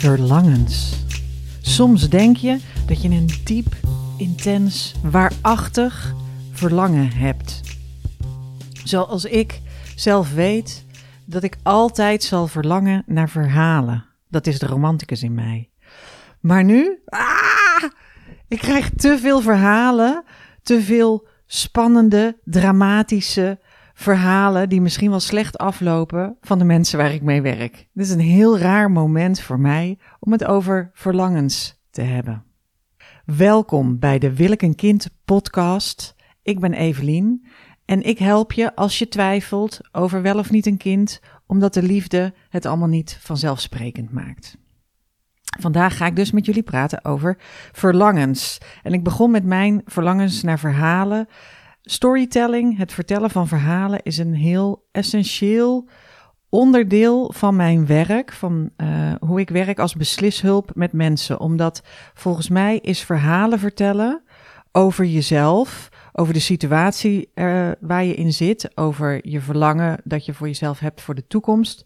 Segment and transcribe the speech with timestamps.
[0.00, 1.04] verlangens.
[1.60, 3.76] Soms denk je dat je een diep,
[4.16, 6.14] intens, waarachtig
[6.52, 7.60] verlangen hebt.
[8.84, 9.60] Zoals ik
[9.96, 10.84] zelf weet
[11.24, 14.04] dat ik altijd zal verlangen naar verhalen.
[14.28, 15.70] Dat is de romanticus in mij.
[16.40, 17.90] Maar nu, ah,
[18.48, 20.24] ik krijg te veel verhalen,
[20.62, 23.58] te veel spannende, dramatische
[24.00, 27.88] verhalen die misschien wel slecht aflopen van de mensen waar ik mee werk.
[27.92, 32.44] Dit is een heel raar moment voor mij om het over verlangens te hebben.
[33.24, 36.14] Welkom bij de Wil ik een kind podcast.
[36.42, 37.46] Ik ben Evelien
[37.84, 41.82] en ik help je als je twijfelt over wel of niet een kind, omdat de
[41.82, 44.58] liefde het allemaal niet vanzelfsprekend maakt.
[45.60, 47.38] Vandaag ga ik dus met jullie praten over
[47.72, 48.58] verlangens.
[48.82, 51.28] En ik begon met mijn verlangens naar verhalen.
[51.82, 55.88] Storytelling, het vertellen van verhalen, is een heel essentieel
[56.48, 61.40] onderdeel van mijn werk, van uh, hoe ik werk als beslishulp met mensen.
[61.40, 61.82] Omdat
[62.14, 64.22] volgens mij is verhalen vertellen
[64.72, 70.34] over jezelf, over de situatie uh, waar je in zit, over je verlangen dat je
[70.34, 71.84] voor jezelf hebt voor de toekomst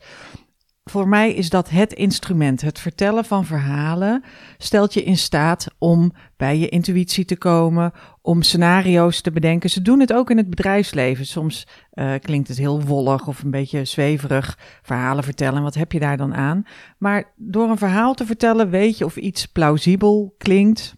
[0.84, 2.61] voor mij is dat het instrument.
[2.61, 4.25] Het vertellen van verhalen
[4.58, 7.92] stelt je in staat om bij je intuïtie te komen,
[8.27, 9.70] om scenario's te bedenken.
[9.70, 11.27] Ze doen het ook in het bedrijfsleven.
[11.27, 15.62] Soms uh, klinkt het heel wollig of een beetje zweverig verhalen vertellen.
[15.62, 16.67] Wat heb je daar dan aan?
[16.98, 20.95] Maar door een verhaal te vertellen weet je of iets plausibel klinkt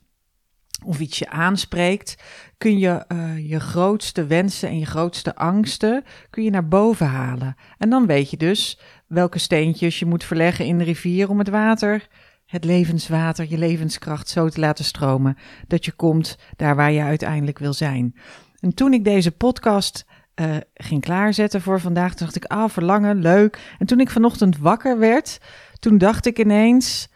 [0.85, 2.23] of iets je aanspreekt,
[2.59, 7.57] kun je uh, je grootste wensen en je grootste angsten kun je naar boven halen.
[7.79, 11.49] En dan weet je dus welke steentjes je moet verleggen in de rivier om het
[11.49, 12.09] water,
[12.47, 17.59] het levenswater, je levenskracht zo te laten stromen dat je komt daar waar je uiteindelijk
[17.59, 18.15] wil zijn.
[18.61, 20.05] En toen ik deze podcast
[20.41, 23.75] uh, ging klaarzetten voor vandaag, dacht ik, ah, verlangen, leuk.
[23.79, 25.41] En toen ik vanochtend wakker werd,
[25.79, 27.09] toen dacht ik ineens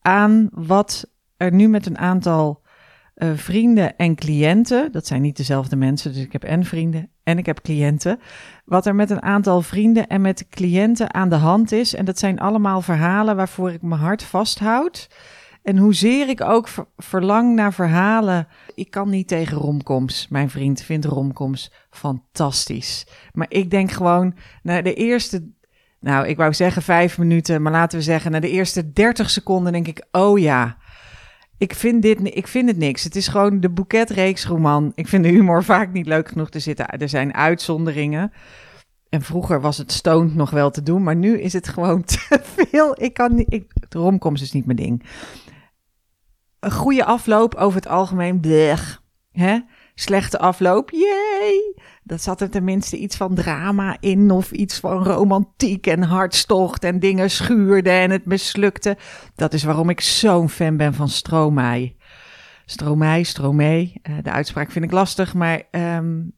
[0.00, 2.62] aan wat er nu met een aantal
[3.18, 7.38] uh, vrienden en cliënten, dat zijn niet dezelfde mensen, dus ik heb en vrienden en
[7.38, 8.20] ik heb cliënten,
[8.64, 11.94] wat er met een aantal vrienden en met cliënten aan de hand is.
[11.94, 15.08] En dat zijn allemaal verhalen waarvoor ik mijn hart vasthoud.
[15.62, 18.48] En hoezeer ik ook verlang naar verhalen.
[18.74, 20.28] Ik kan niet tegen romcoms.
[20.28, 23.06] Mijn vriend vindt romcoms fantastisch.
[23.32, 25.56] Maar ik denk gewoon, naar de eerste
[26.00, 29.72] nou, ik wou zeggen vijf minuten, maar laten we zeggen, na de eerste dertig seconden
[29.72, 30.76] denk ik, oh ja,
[31.58, 33.04] ik vind, dit, ik vind het niks.
[33.04, 34.92] Het is gewoon de boeketreeksroman.
[34.94, 36.88] Ik vind de humor vaak niet leuk genoeg te zitten.
[36.88, 38.32] Er zijn uitzonderingen.
[39.08, 42.40] En vroeger was het stoned nog wel te doen, maar nu is het gewoon te
[42.42, 43.02] veel.
[43.02, 43.52] Ik kan niet.
[43.52, 45.02] Ik, de romkomst is niet mijn ding.
[46.60, 48.40] Een goede afloop over het algemeen.
[48.40, 49.02] Blech.
[49.32, 49.58] Hè?
[50.00, 50.90] Slechte afloop.
[50.90, 51.74] Jee.
[52.02, 54.30] Dat zat er tenminste iets van drama in.
[54.30, 56.84] Of iets van romantiek en hartstocht.
[56.84, 58.96] En dingen schuurden en het mislukte.
[59.34, 61.96] Dat is waarom ik zo'n fan ben van Stromae.
[62.64, 63.92] Stromae, Stromae.
[64.02, 65.34] Uh, de uitspraak vind ik lastig.
[65.34, 66.32] Maar um,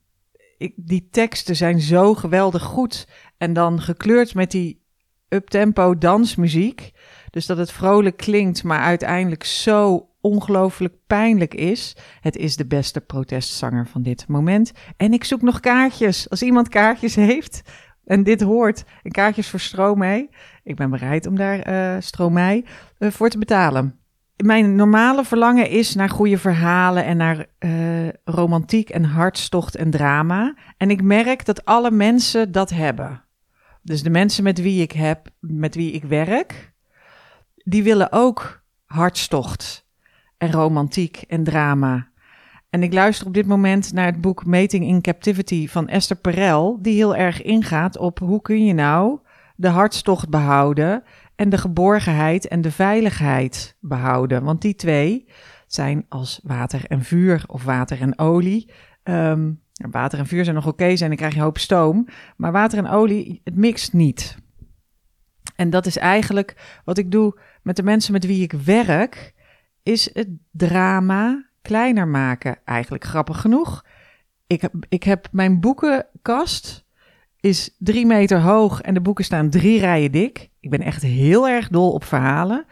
[0.59, 3.09] ik, die teksten zijn zo geweldig goed.
[3.39, 4.85] En dan gekleurd met die
[5.29, 6.93] uptempo dansmuziek.
[7.31, 11.97] Dus dat het vrolijk klinkt, maar uiteindelijk zo ongelooflijk pijnlijk is.
[12.21, 14.73] Het is de beste protestzanger van dit moment.
[14.97, 16.31] En ik zoek nog kaartjes.
[16.31, 17.63] Als iemand kaartjes heeft
[18.05, 20.29] en dit hoort, en kaartjes voor Stromae.
[20.63, 22.65] Ik ben bereid om daar uh, Stromae
[22.99, 23.99] uh, voor te betalen.
[24.37, 30.55] Mijn normale verlangen is naar goede verhalen en naar uh, romantiek en hartstocht en drama.
[30.77, 33.25] En ik merk dat alle mensen dat hebben.
[33.83, 36.73] Dus de mensen met wie ik heb, met wie ik werk,
[37.55, 39.89] die willen ook hartstocht
[40.41, 42.09] en romantiek en drama.
[42.71, 46.79] En ik luister op dit moment naar het boek Mating in Captivity van Esther Perel,
[46.83, 49.19] die heel erg ingaat op hoe kun je nou
[49.57, 51.03] de hartstocht behouden
[51.37, 54.45] en de geborgenheid en de veiligheid behouden.
[54.45, 55.29] Want die twee
[55.67, 58.71] zijn als water en vuur of water en olie.
[59.05, 62.09] Um, water en vuur zijn nog oké zijn, dan krijg je een hoop stoom.
[62.37, 64.37] Maar water en olie, het mixt niet.
[65.57, 69.35] En dat is eigenlijk wat ik doe met de mensen met wie ik werk
[69.91, 72.59] is het drama kleiner maken.
[72.65, 73.85] Eigenlijk grappig genoeg.
[74.47, 76.85] Ik heb, ik heb mijn boekenkast
[77.41, 80.51] is drie meter hoog en de boeken staan drie rijen dik.
[80.61, 82.65] Ik ben echt heel erg dol op verhalen.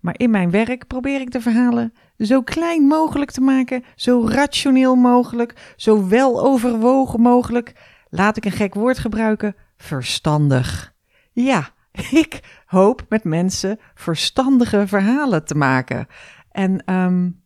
[0.00, 4.94] Maar in mijn werk probeer ik de verhalen zo klein mogelijk te maken, zo rationeel
[4.94, 7.72] mogelijk, zo wel overwogen mogelijk.
[8.08, 10.94] Laat ik een gek woord gebruiken: verstandig.
[11.32, 11.70] Ja,
[12.22, 16.06] ik hoop met mensen verstandige verhalen te maken.
[16.56, 17.42] En um,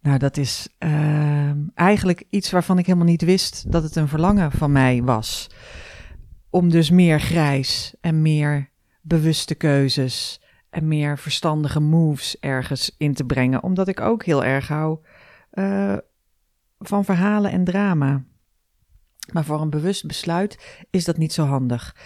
[0.00, 4.52] nou, dat is uh, eigenlijk iets waarvan ik helemaal niet wist dat het een verlangen
[4.52, 5.50] van mij was.
[6.50, 8.70] Om dus meer grijs en meer
[9.00, 13.62] bewuste keuzes en meer verstandige moves ergens in te brengen.
[13.62, 14.98] Omdat ik ook heel erg hou
[15.52, 15.96] uh,
[16.78, 18.24] van verhalen en drama.
[19.32, 21.96] Maar voor een bewust besluit is dat niet zo handig.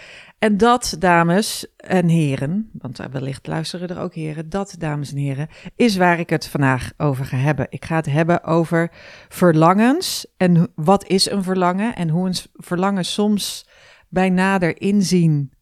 [0.42, 5.48] En dat, dames en heren, want wellicht luisteren er ook heren, dat, dames en heren,
[5.76, 7.66] is waar ik het vandaag over ga hebben.
[7.70, 8.90] Ik ga het hebben over
[9.28, 13.68] verlangens en wat is een verlangen en hoe een verlangen soms
[14.08, 15.52] bij nader inzien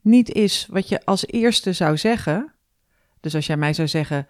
[0.00, 2.52] niet is wat je als eerste zou zeggen.
[3.20, 4.26] Dus als jij mij zou zeggen,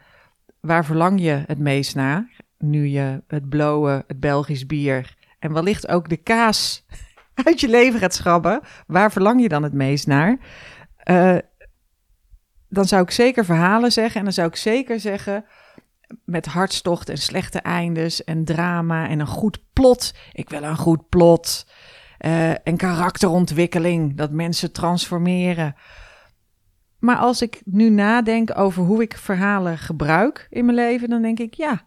[0.60, 2.36] waar verlang je het meest naar?
[2.58, 6.84] Nu je het blauwe, het Belgisch bier en wellicht ook de kaas
[7.44, 10.38] uit je leven gaat schrabben, waar verlang je dan het meest naar?
[11.04, 11.36] Uh,
[12.68, 14.18] dan zou ik zeker verhalen zeggen.
[14.18, 15.44] En dan zou ik zeker zeggen
[16.24, 20.14] met hartstocht en slechte eindes en drama en een goed plot.
[20.32, 21.66] Ik wil een goed plot.
[22.26, 25.74] Uh, en karakterontwikkeling, dat mensen transformeren.
[26.98, 31.38] Maar als ik nu nadenk over hoe ik verhalen gebruik in mijn leven, dan denk
[31.38, 31.84] ik ja,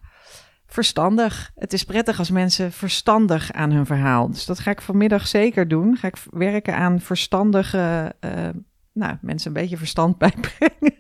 [0.74, 1.52] verstandig.
[1.56, 4.30] Het is prettig als mensen verstandig aan hun verhaal.
[4.32, 5.98] Dus dat ga ik vanmiddag zeker doen.
[5.98, 8.50] Ga ik werken aan verstandige, uh,
[8.94, 10.94] nou, mensen een beetje verstand bijbrengen.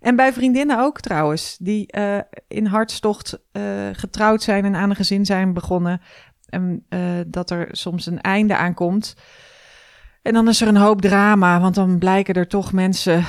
[0.00, 2.18] En bij vriendinnen ook trouwens, die uh,
[2.48, 3.62] in hartstocht uh,
[3.92, 6.00] getrouwd zijn en aan een gezin zijn begonnen.
[6.46, 6.86] En
[7.26, 9.14] dat er soms een einde aan komt.
[10.22, 13.24] En dan is er een hoop drama, want dan blijken er toch mensen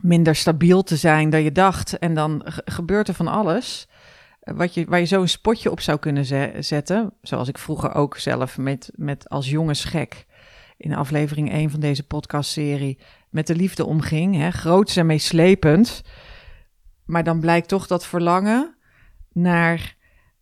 [0.00, 1.98] minder stabiel te zijn dan je dacht.
[1.98, 3.88] En dan gebeurt er van alles.
[4.40, 6.24] Eh, wat je, waar je zo een spotje op zou kunnen
[6.64, 7.12] zetten.
[7.22, 10.26] Zoals ik vroeger ook zelf met, met als jongensgek
[10.76, 12.98] in aflevering 1 van deze podcastserie
[13.30, 14.34] met de liefde omging.
[14.34, 16.02] Hè, groots en meeslepend.
[17.04, 18.76] Maar dan blijkt toch dat verlangen
[19.32, 19.96] naar,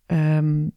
[0.07, 0.71] um,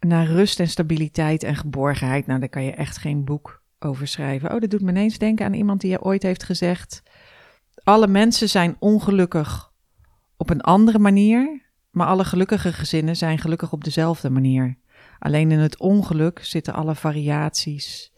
[0.00, 2.26] naar rust en stabiliteit en geborgenheid.
[2.26, 4.54] Nou, daar kan je echt geen boek over schrijven.
[4.54, 7.02] Oh, dat doet me ineens denken aan iemand die ooit heeft gezegd
[7.86, 9.72] alle mensen zijn ongelukkig
[10.36, 14.76] op een andere manier, maar alle gelukkige gezinnen zijn gelukkig op dezelfde manier.
[15.18, 18.12] Alleen in het ongeluk zitten alle variaties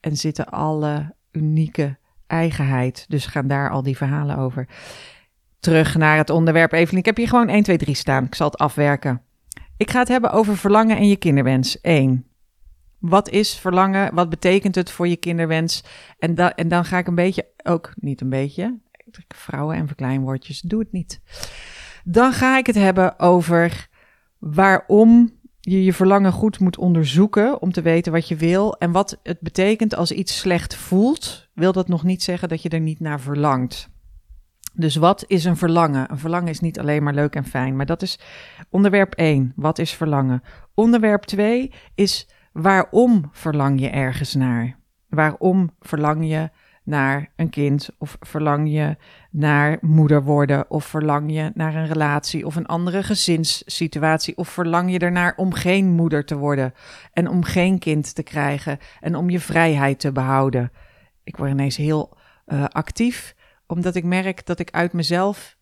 [0.00, 3.04] en zitten alle unieke eigenheid.
[3.08, 4.68] Dus gaan daar al die verhalen over.
[5.60, 6.98] Terug naar het onderwerp, Evelien.
[6.98, 8.24] Ik heb hier gewoon 1, 2, 3 staan.
[8.24, 9.22] Ik zal het afwerken.
[9.76, 11.80] Ik ga het hebben over verlangen en je kinderwens.
[11.80, 12.26] 1.
[12.98, 14.14] Wat is verlangen?
[14.14, 15.84] Wat betekent het voor je kinderwens?
[16.18, 18.82] En, en dan ga ik een beetje, ook niet een beetje,
[19.28, 21.20] vrouwen en verkleinwoordjes, doe het niet.
[22.04, 23.88] Dan ga ik het hebben over
[24.38, 29.20] waarom je je verlangen goed moet onderzoeken om te weten wat je wil en wat
[29.22, 31.48] het betekent als iets slecht voelt.
[31.54, 33.92] Wil dat nog niet zeggen dat je er niet naar verlangt.
[34.76, 36.10] Dus wat is een verlangen?
[36.10, 38.18] Een verlangen is niet alleen maar leuk en fijn, maar dat is
[38.70, 39.52] onderwerp 1.
[39.56, 40.42] Wat is verlangen?
[40.74, 44.78] Onderwerp 2 is waarom verlang je ergens naar?
[45.08, 46.50] Waarom verlang je
[46.84, 47.88] naar een kind?
[47.98, 48.96] Of verlang je
[49.30, 50.70] naar moeder worden?
[50.70, 54.36] Of verlang je naar een relatie of een andere gezinssituatie?
[54.36, 56.74] Of verlang je ernaar om geen moeder te worden
[57.12, 60.72] en om geen kind te krijgen en om je vrijheid te behouden?
[61.24, 62.16] Ik word ineens heel
[62.46, 63.34] uh, actief,
[63.66, 65.56] omdat ik merk dat ik uit mezelf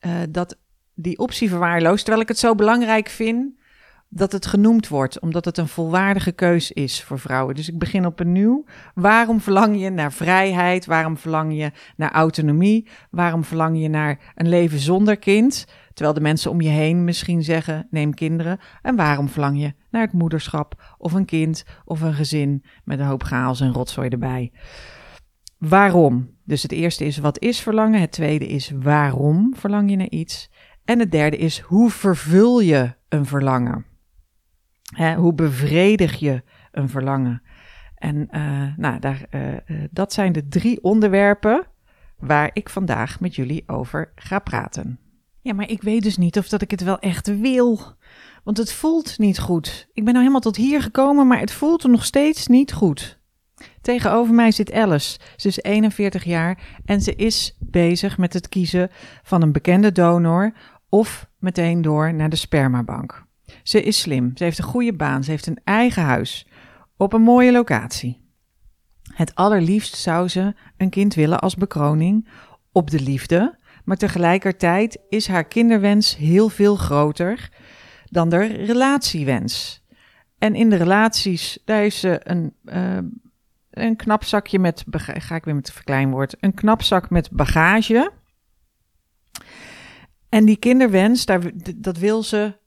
[0.00, 0.58] uh, dat
[0.94, 3.58] die optie verwaarloos, terwijl ik het zo belangrijk vind
[4.12, 7.54] dat het genoemd wordt, omdat het een volwaardige keus is voor vrouwen.
[7.54, 8.64] Dus ik begin opnieuw.
[8.94, 10.86] Waarom verlang je naar vrijheid?
[10.86, 12.88] Waarom verlang je naar autonomie?
[13.10, 15.66] Waarom verlang je naar een leven zonder kind?
[15.94, 18.58] Terwijl de mensen om je heen misschien zeggen: neem kinderen.
[18.82, 23.06] En waarom verlang je naar het moederschap of een kind of een gezin met een
[23.06, 24.52] hoop chaos en rotzooi erbij?
[25.58, 26.30] Waarom?
[26.44, 28.00] Dus het eerste is wat is verlangen?
[28.00, 30.50] Het tweede is waarom verlang je naar iets?
[30.84, 33.89] En het derde is hoe vervul je een verlangen?
[35.16, 36.42] Hoe bevredig je
[36.72, 37.42] een verlangen?
[37.94, 41.66] En uh, nou, daar, uh, dat zijn de drie onderwerpen
[42.18, 44.98] waar ik vandaag met jullie over ga praten.
[45.40, 47.80] Ja, maar ik weet dus niet of dat ik het wel echt wil.
[48.44, 49.88] Want het voelt niet goed.
[49.92, 53.18] Ik ben nou helemaal tot hier gekomen, maar het voelt nog steeds niet goed.
[53.80, 55.18] Tegenover mij zit Alice.
[55.36, 58.90] Ze is 41 jaar en ze is bezig met het kiezen
[59.22, 60.52] van een bekende donor
[60.88, 63.28] of meteen door naar de spermabank.
[63.62, 66.46] Ze is slim, ze heeft een goede baan, ze heeft een eigen huis
[66.96, 68.28] op een mooie locatie.
[69.14, 72.28] Het allerliefst zou ze een kind willen als bekroning
[72.72, 77.48] op de liefde, maar tegelijkertijd is haar kinderwens heel veel groter
[78.04, 79.84] dan de relatiewens.
[80.38, 82.98] En in de relaties, daar is ze een, uh,
[83.70, 88.12] een knap zakje met, ga ik weer met het verkleinwoord, een knap zak met bagage.
[90.28, 92.58] En die kinderwens, daar, dat wil ze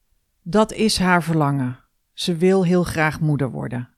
[0.43, 1.79] dat is haar verlangen.
[2.13, 3.89] Ze wil heel graag moeder worden.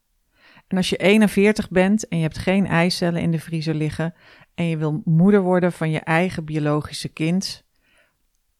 [0.68, 4.14] En als je 41 bent en je hebt geen eicellen in de vriezer liggen
[4.54, 7.64] en je wil moeder worden van je eigen biologische kind,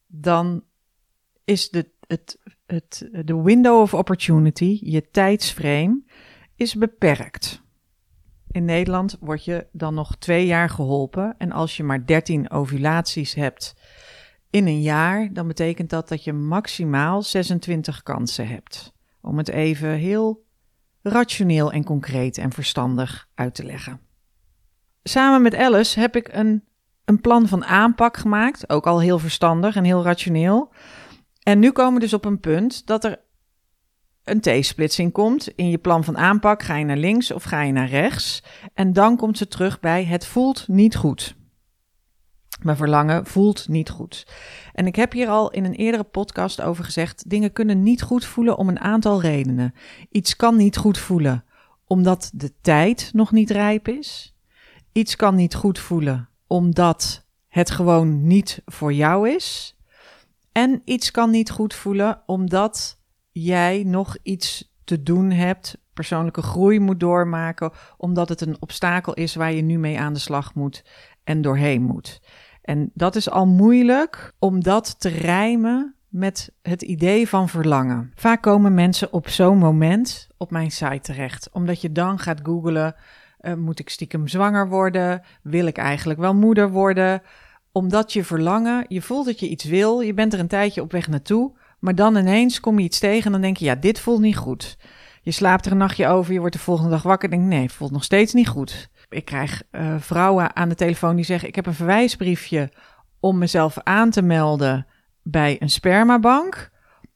[0.08, 0.64] dan
[1.44, 6.04] is de, het, het, de window of opportunity, je tijdsframe,
[6.56, 7.64] is beperkt.
[8.52, 11.36] In Nederland word je dan nog twee jaar geholpen.
[11.38, 13.76] En als je maar 13 ovulaties hebt
[14.56, 18.94] in een jaar, dan betekent dat dat je maximaal 26 kansen hebt.
[19.22, 20.46] Om het even heel
[21.02, 24.00] rationeel en concreet en verstandig uit te leggen.
[25.04, 26.64] Samen met Alice heb ik een,
[27.06, 30.74] een plan van aanpak gemaakt, ook al heel verstandig en heel rationeel.
[31.44, 33.20] En nu komen we dus op een punt dat er
[34.24, 35.48] een T-splitsing komt.
[35.48, 38.44] In je plan van aanpak ga je naar links of ga je naar rechts.
[38.74, 41.36] En dan komt ze terug bij het voelt niet goed.
[42.62, 44.28] Mijn verlangen voelt niet goed.
[44.74, 48.26] En ik heb hier al in een eerdere podcast over gezegd: dingen kunnen niet goed
[48.26, 49.74] voelen om een aantal redenen.
[50.12, 51.44] Iets kan niet goed voelen
[51.88, 54.36] omdat de tijd nog niet rijp is.
[54.92, 59.78] Iets kan niet goed voelen omdat het gewoon niet voor jou is.
[60.52, 63.00] En iets kan niet goed voelen omdat
[63.32, 69.36] jij nog iets te doen hebt, persoonlijke groei moet doormaken, omdat het een obstakel is
[69.36, 70.86] waar je nu mee aan de slag moet
[71.24, 72.22] en doorheen moet.
[72.66, 78.12] En dat is al moeilijk om dat te rijmen met het idee van verlangen.
[78.16, 82.96] Vaak komen mensen op zo'n moment op mijn site terecht, omdat je dan gaat googlen:
[83.42, 85.22] uh, moet ik stiekem zwanger worden?
[85.42, 87.22] Wil ik eigenlijk wel moeder worden?
[87.72, 90.92] Omdat je verlangen, je voelt dat je iets wil, je bent er een tijdje op
[90.92, 94.00] weg naartoe, maar dan ineens kom je iets tegen en dan denk je: ja, dit
[94.00, 94.78] voelt niet goed.
[95.22, 97.64] Je slaapt er een nachtje over, je wordt de volgende dag wakker en denkt: nee,
[97.64, 98.90] het voelt nog steeds niet goed.
[99.16, 102.72] Ik krijg uh, vrouwen aan de telefoon die zeggen: Ik heb een verwijsbriefje
[103.20, 104.88] om mezelf aan te melden
[105.24, 106.74] bij een spermabank.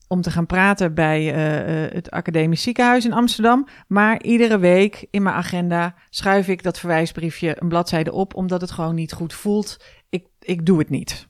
[0.07, 3.67] Om te gaan praten bij uh, het Academisch Ziekenhuis in Amsterdam.
[3.87, 8.71] Maar iedere week in mijn agenda schuif ik dat verwijsbriefje een bladzijde op, omdat het
[8.71, 9.77] gewoon niet goed voelt.
[10.09, 11.27] Ik, ik doe het niet.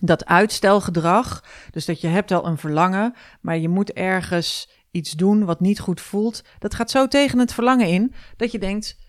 [0.00, 5.44] Dat uitstelgedrag, dus dat je hebt al een verlangen, maar je moet ergens iets doen
[5.44, 9.03] wat niet goed voelt, dat gaat zo tegen het verlangen in dat je denkt: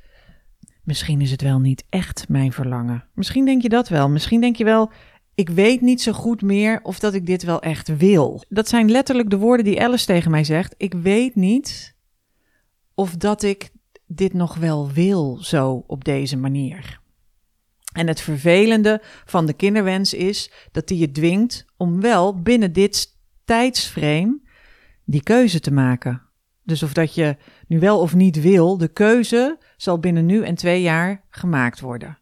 [0.86, 3.04] misschien is het wel niet echt mijn verlangen.
[3.14, 4.10] Misschien denk je dat wel.
[4.10, 4.92] Misschien denk je wel,
[5.36, 8.44] ik weet niet zo goed meer of dat ik dit wel echt wil.
[8.50, 10.76] Dat zijn letterlijk de woorden die Alice tegen mij zegt.
[10.78, 11.96] Ik weet niet
[12.94, 13.70] of dat ik
[14.08, 17.00] dit nog wel wil zo op deze manier.
[17.94, 23.18] En het vervelende van de kinderwens is dat die je dwingt om wel binnen dit
[23.46, 24.40] tijdsframe
[25.06, 26.25] die keuze te maken.
[26.66, 30.56] Dus of dat je nu wel of niet wil, de keuze zal binnen nu en
[30.56, 32.18] twee jaar gemaakt worden.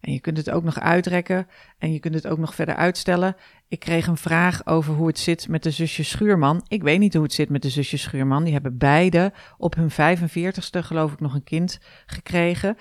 [0.00, 1.46] En je kunt het ook nog uitrekken
[1.78, 3.36] en je kunt het ook nog verder uitstellen.
[3.68, 6.64] Ik kreeg een vraag over hoe het zit met de zusjes Schuurman.
[6.68, 8.44] Ik weet niet hoe het zit met de zusjes Schuurman.
[8.44, 12.76] Die hebben beide op hun 45ste, geloof ik, nog een kind gekregen.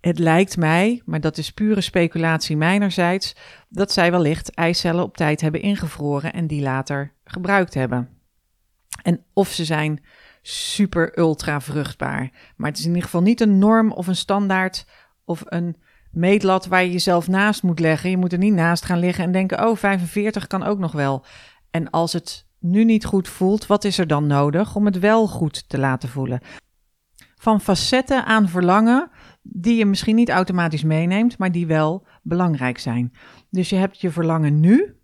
[0.00, 3.36] Het lijkt mij, maar dat is pure speculatie mijnerzijds,
[3.68, 8.17] dat zij wellicht eicellen op tijd hebben ingevroren en die later gebruikt hebben.
[9.08, 10.02] En of ze zijn
[10.42, 12.30] super ultra vruchtbaar.
[12.56, 14.86] Maar het is in ieder geval niet een norm of een standaard
[15.24, 15.76] of een
[16.10, 18.10] meetlat waar je jezelf naast moet leggen.
[18.10, 21.24] Je moet er niet naast gaan liggen en denken: oh, 45 kan ook nog wel.
[21.70, 25.26] En als het nu niet goed voelt, wat is er dan nodig om het wel
[25.26, 26.40] goed te laten voelen?
[27.36, 29.10] Van facetten aan verlangen
[29.42, 33.12] die je misschien niet automatisch meeneemt, maar die wel belangrijk zijn.
[33.50, 34.97] Dus je hebt je verlangen nu,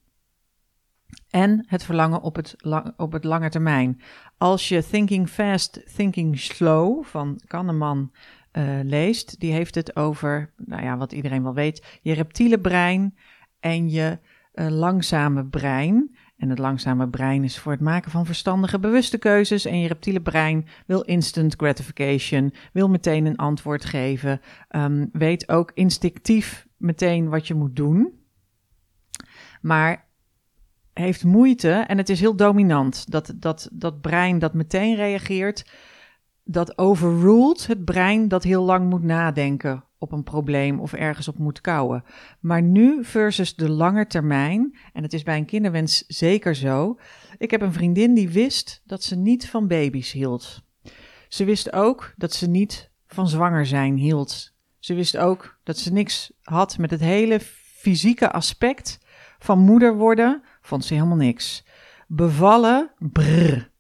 [1.35, 2.57] en het verlangen op het,
[2.97, 4.00] op het lange termijn.
[4.38, 8.12] Als je Thinking Fast, Thinking Slow van Kahneman
[8.53, 13.17] uh, leest, die heeft het over, nou ja, wat iedereen wel weet, je reptiele brein
[13.61, 14.19] en je
[14.55, 16.17] uh, langzame brein.
[16.37, 19.64] En het langzame brein is voor het maken van verstandige, bewuste keuzes.
[19.64, 24.41] En je reptiele brein wil instant gratification, wil meteen een antwoord geven,
[24.76, 28.23] um, weet ook instinctief meteen wat je moet doen.
[29.61, 30.03] Maar
[30.94, 33.10] heeft moeite en het is heel dominant.
[33.10, 35.66] Dat, dat, dat brein dat meteen reageert,
[36.44, 41.38] dat overruled het brein dat heel lang moet nadenken op een probleem of ergens op
[41.38, 42.04] moet kouwen.
[42.40, 46.98] Maar nu versus de lange termijn, en het is bij een kinderwens zeker zo.
[47.38, 50.62] Ik heb een vriendin die wist dat ze niet van baby's hield.
[51.28, 54.52] Ze wist ook dat ze niet van zwanger zijn hield.
[54.78, 57.40] Ze wist ook dat ze niks had met het hele
[57.84, 58.98] fysieke aspect
[59.38, 61.64] van moeder worden, vond ze helemaal niks.
[62.06, 63.71] Bevallen, brrr.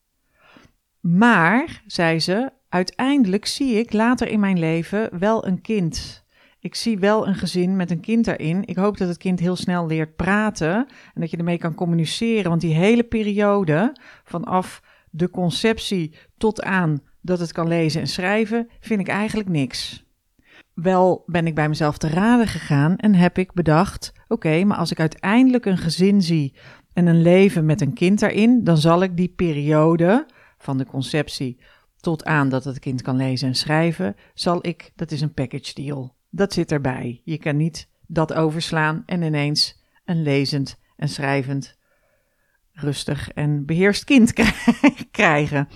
[1.00, 6.24] Maar, zei ze, uiteindelijk zie ik later in mijn leven wel een kind.
[6.58, 8.66] Ik zie wel een gezin met een kind daarin.
[8.66, 10.74] Ik hoop dat het kind heel snel leert praten
[11.14, 12.48] en dat je ermee kan communiceren.
[12.48, 18.68] Want die hele periode, vanaf de conceptie tot aan dat het kan lezen en schrijven,
[18.80, 20.03] vind ik eigenlijk niks.
[20.74, 24.90] Wel ben ik bij mezelf te raden gegaan en heb ik bedacht: oké, maar als
[24.90, 26.56] ik uiteindelijk een gezin zie
[26.92, 30.26] en een leven met een kind daarin, dan zal ik die periode
[30.58, 31.60] van de conceptie
[31.96, 35.74] tot aan dat het kind kan lezen en schrijven, zal ik, dat is een package
[35.74, 36.14] deal.
[36.30, 37.20] Dat zit erbij.
[37.24, 41.78] Je kan niet dat overslaan en ineens een lezend en schrijvend,
[42.72, 44.32] rustig en beheerst kind
[45.10, 45.68] krijgen.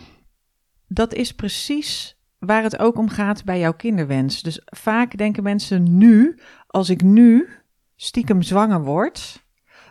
[0.88, 4.42] Dat is precies waar het ook om gaat bij jouw kinderwens.
[4.42, 7.48] Dus vaak denken mensen nu, als ik nu
[7.96, 9.46] stiekem zwanger word,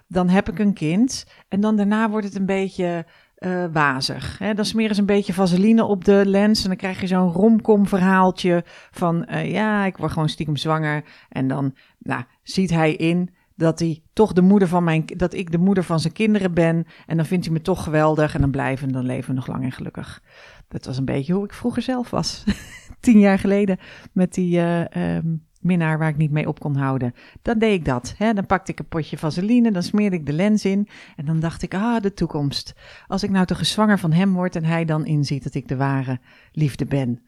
[0.08, 3.06] dan heb ik een kind en dan daarna wordt het een beetje
[3.40, 4.38] uh, wazig.
[4.38, 4.54] Hè?
[4.54, 7.88] Dan smeren ze een beetje vaseline op de lens en dan krijg je zo'n romcom
[7.88, 11.04] verhaaltje van uh, ja, ik word gewoon stiekem zwanger.
[11.30, 15.52] En dan nou, ziet hij in dat hij toch de moeder van mijn, dat ik
[15.52, 16.86] de moeder van zijn kinderen ben.
[17.06, 19.64] En dan vindt hij me toch geweldig en dan blijven, dan leven we nog lang
[19.64, 20.22] en gelukkig.
[20.68, 22.44] Dat was een beetje hoe ik vroeger zelf was.
[23.00, 23.78] Tien jaar geleden
[24.14, 25.18] met die uh,
[25.62, 27.14] minnaar waar ik niet mee op kon houden.
[27.42, 28.14] Dan deed ik dat.
[28.18, 28.34] Hè?
[28.34, 30.88] Dan pakte ik een potje vaseline, dan smeerde ik de lens in.
[31.16, 32.74] En dan dacht ik, ah, de toekomst.
[33.08, 35.76] Als ik nou toch zwanger van hem word en hij dan inziet dat ik de
[35.76, 36.20] ware
[36.52, 37.22] liefde ben.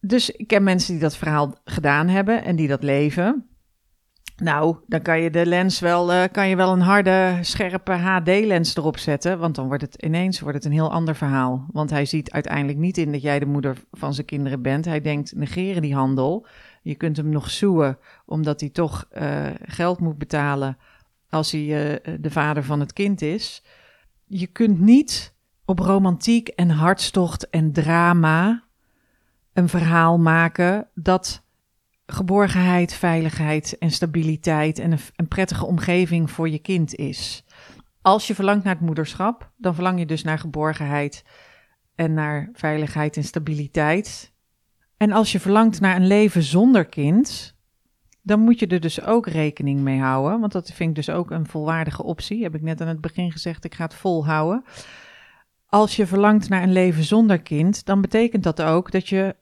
[0.00, 3.46] Dus ik ken mensen die dat verhaal gedaan hebben en die dat leven.
[4.42, 8.76] Nou, dan kan je de lens wel, uh, kan je wel een harde, scherpe HD-lens
[8.76, 9.38] erop zetten.
[9.38, 11.66] Want dan wordt het ineens wordt het een heel ander verhaal.
[11.72, 14.84] Want hij ziet uiteindelijk niet in dat jij de moeder van zijn kinderen bent.
[14.84, 16.46] Hij denkt, negeren die handel.
[16.82, 17.96] Je kunt hem nog zoeën,
[18.26, 20.78] omdat hij toch uh, geld moet betalen
[21.30, 23.62] als hij uh, de vader van het kind is.
[24.26, 25.34] Je kunt niet
[25.64, 28.64] op romantiek en hartstocht en drama
[29.52, 31.42] een verhaal maken dat
[32.06, 37.44] geborgenheid, veiligheid en stabiliteit en een, een, prettige omgeving voor je kind is.
[38.00, 41.24] Als je verlangt naar het moederschap, dan verlang je dus naar geborgenheid
[41.94, 44.32] en naar veiligheid en stabiliteit.
[44.96, 47.56] En als je verlangt naar een leven zonder kind,
[48.22, 50.40] dan moet je er dus ook rekening mee houden.
[50.40, 52.42] Want dat vind ik dus ook een volwaardige optie.
[52.42, 54.64] Heb ik net aan het begin gezegd, ik ga het volhouden.
[55.66, 59.36] Als je verlangt naar een leven zonder kind, dan betekent dat ook dat je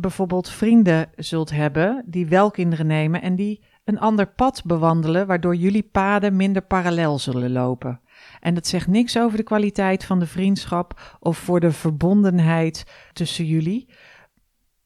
[0.00, 5.54] bijvoorbeeld vrienden zult hebben die wel kinderen nemen en die een ander pad bewandelen, waardoor
[5.54, 8.00] jullie paden minder parallel zullen lopen.
[8.40, 13.44] En dat zegt niks over de kwaliteit van de vriendschap of voor de verbondenheid tussen
[13.44, 13.88] jullie.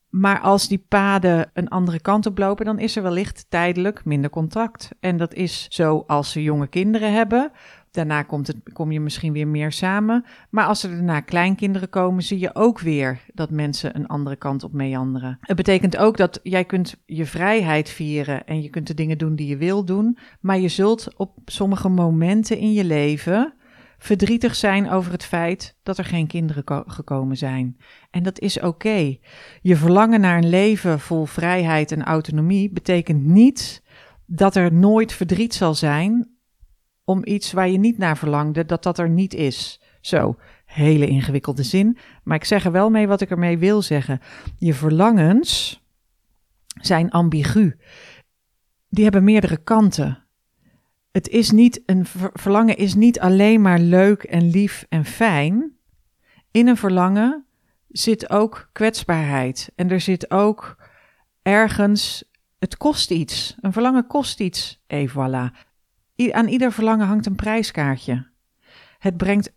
[0.09, 4.31] Maar als die paden een andere kant op lopen, dan is er wellicht tijdelijk minder
[4.31, 4.91] contact.
[5.01, 7.53] En dat is zo als ze jonge kinderen hebben.
[7.93, 10.25] Daarna komt het, kom je misschien weer meer samen.
[10.51, 14.65] Maar als er daarna kleinkinderen komen, zie je ook weer dat mensen een andere kant
[14.65, 15.39] op meanderen.
[15.41, 19.37] Het betekent ook dat jij kunt je vrijheid vieren en je kunt de dingen doen
[19.37, 20.19] die je wil doen.
[20.41, 23.55] Maar je zult op sommige momenten in je leven
[23.99, 27.77] verdrietig zijn over het feit dat er geen kinderen gekomen zijn.
[28.11, 29.17] En dat is oké.
[29.63, 33.83] Je verlangen naar een leven vol vrijheid en autonomie betekent niet
[34.27, 36.32] dat er nooit verdriet zal zijn
[37.05, 39.81] om iets waar je niet naar verlangde, dat dat er niet is.
[40.01, 44.21] Zo, hele ingewikkelde zin, maar ik zeg er wel mee wat ik ermee wil zeggen.
[44.59, 45.83] Je verlangens
[46.67, 47.77] zijn ambigu.
[48.89, 50.23] Die hebben meerdere kanten
[51.13, 55.77] het is niet een verlangen is niet alleen maar leuk en lief en fijn.
[56.51, 57.45] In een verlangen
[57.89, 60.77] zit ook kwetsbaarheid en er zit ook
[61.43, 62.25] ergens
[62.59, 63.57] het kost iets.
[63.61, 64.83] Een verlangen kost iets.
[64.87, 65.57] Et voilà.
[66.17, 68.31] Aan ieder verlangen hangt een prijskaartje.
[68.99, 69.53] Het brengt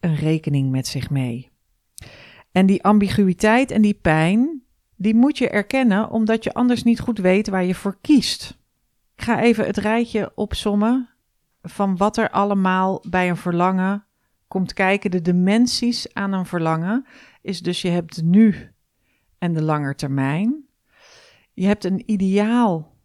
[0.00, 1.50] een rekening met zich mee.
[2.52, 4.62] En die ambiguïteit en die pijn,
[4.96, 8.58] die moet je erkennen omdat je anders niet goed weet waar je voor kiest.
[9.16, 11.08] Ik ga even het rijtje opsommen
[11.62, 14.04] van wat er allemaal bij een verlangen
[14.48, 15.10] komt kijken.
[15.10, 17.06] De dimensies aan een verlangen
[17.42, 18.72] is dus je hebt nu
[19.38, 20.64] en de lange termijn.
[21.54, 22.96] Je hebt een ideaal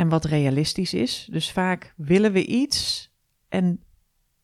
[0.00, 1.28] en wat realistisch is.
[1.30, 3.10] Dus vaak willen we iets
[3.48, 3.82] en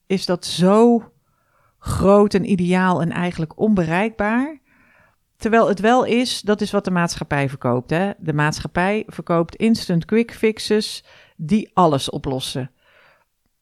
[0.06, 1.12] is dat zo
[1.78, 4.64] groot en ideaal en eigenlijk onbereikbaar
[5.36, 7.90] Terwijl het wel is, dat is wat de maatschappij verkoopt.
[7.90, 8.10] Hè?
[8.18, 11.04] De maatschappij verkoopt instant quick fixes
[11.36, 12.70] die alles oplossen.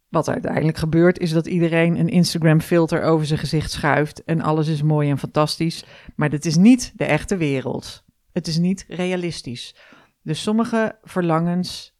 [0.08, 4.68] Wat uiteindelijk gebeurt is dat iedereen een Instagram filter over zijn gezicht schuift en alles
[4.68, 5.84] is mooi en fantastisch.
[6.16, 8.04] Maar dit is niet de echte wereld.
[8.32, 9.74] Het is niet realistisch.
[10.24, 11.94] Dus sommige verlangens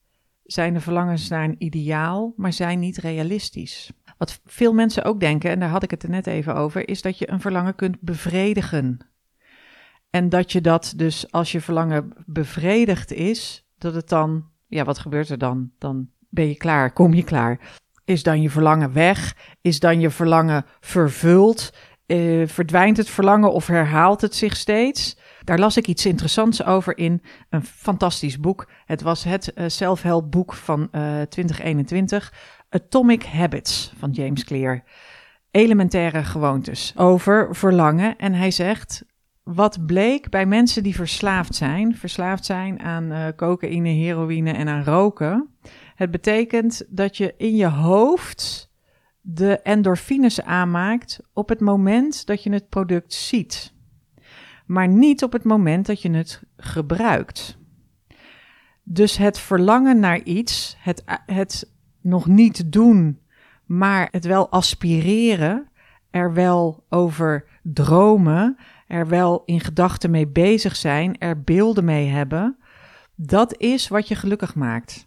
[0.45, 3.93] zijn de verlangens naar een ideaal, maar zijn niet realistisch.
[4.19, 7.03] Wat veel mensen ook denken, en daar had ik het er net even over, is
[7.03, 9.07] dat je een verlangen kunt bevredigen.
[10.11, 14.99] En dat je dat dus als je verlangen bevredigd is, dat het dan, ja, wat
[14.99, 15.71] gebeurt er dan?
[15.79, 17.61] Dan ben je klaar, kom je klaar.
[18.05, 19.37] Is dan je verlangen weg?
[19.61, 21.73] Is dan je verlangen vervuld?
[22.07, 25.19] Uh, verdwijnt het verlangen of herhaalt het zich steeds?
[25.45, 28.71] Daar las ik iets interessants over in een fantastisch boek.
[28.87, 30.91] Het was het uh, self-help boek van
[31.29, 32.33] 2021,
[32.69, 34.83] Atomic Habits van James Clear.
[35.51, 38.17] Elementaire gewoontes over verlangen.
[38.17, 39.05] En hij zegt,
[39.43, 44.85] wat bleek bij mensen die verslaafd zijn, verslaafd zijn aan uh, cocaïne, heroïne en aan
[44.85, 45.49] roken.
[45.95, 48.73] Het betekent dat je in je hoofd
[49.21, 53.74] de endorfines aanmaakt op het moment dat je het product ziet,
[54.65, 57.59] maar niet op het moment dat je het gebruikt.
[58.83, 63.19] Dus het verlangen naar iets, het, het nog niet doen,
[63.67, 65.69] maar het wel aspireren,
[66.11, 72.57] er wel over dromen, er wel in gedachten mee bezig zijn, er beelden mee hebben,
[73.15, 75.07] dat is wat je gelukkig maakt.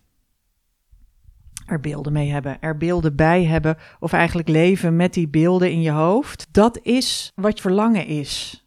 [1.66, 5.82] Er beelden mee hebben, er beelden bij hebben, of eigenlijk leven met die beelden in
[5.82, 6.48] je hoofd.
[6.52, 8.67] Dat is wat verlangen is.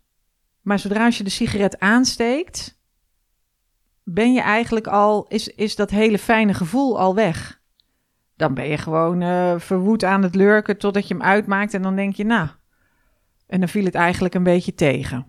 [0.60, 2.80] Maar zodra je de sigaret aansteekt,
[4.02, 7.60] ben je eigenlijk al, is, is dat hele fijne gevoel al weg.
[8.36, 11.96] Dan ben je gewoon uh, verwoed aan het lurken totdat je hem uitmaakt en dan
[11.96, 12.48] denk je, nou,
[13.46, 15.26] en dan viel het eigenlijk een beetje tegen.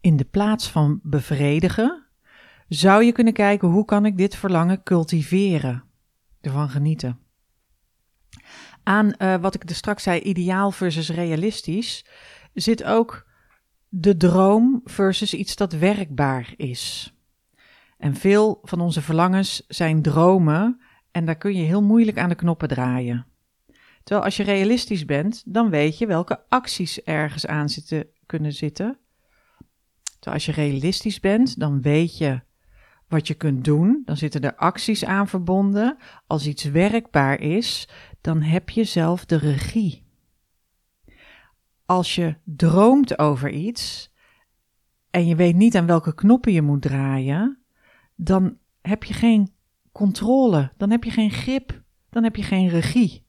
[0.00, 2.06] In de plaats van bevredigen,
[2.68, 5.84] zou je kunnen kijken hoe kan ik dit verlangen cultiveren,
[6.40, 7.18] ervan genieten.
[8.82, 12.06] Aan uh, wat ik er straks zei, ideaal versus realistisch,
[12.54, 13.26] zit ook
[13.88, 17.12] de droom versus iets dat werkbaar is.
[17.98, 22.34] En veel van onze verlangens zijn dromen en daar kun je heel moeilijk aan de
[22.34, 23.26] knoppen draaien.
[24.02, 28.98] Terwijl als je realistisch bent, dan weet je welke acties ergens aan zitten, kunnen zitten.
[30.04, 32.40] Terwijl als je realistisch bent, dan weet je
[33.08, 34.02] wat je kunt doen.
[34.04, 35.96] Dan zitten er acties aan verbonden.
[36.26, 37.88] Als iets werkbaar is,
[38.20, 40.07] dan heb je zelf de regie.
[41.88, 44.12] Als je droomt over iets
[45.10, 47.58] en je weet niet aan welke knoppen je moet draaien,
[48.14, 49.54] dan heb je geen
[49.92, 53.26] controle, dan heb je geen grip, dan heb je geen regie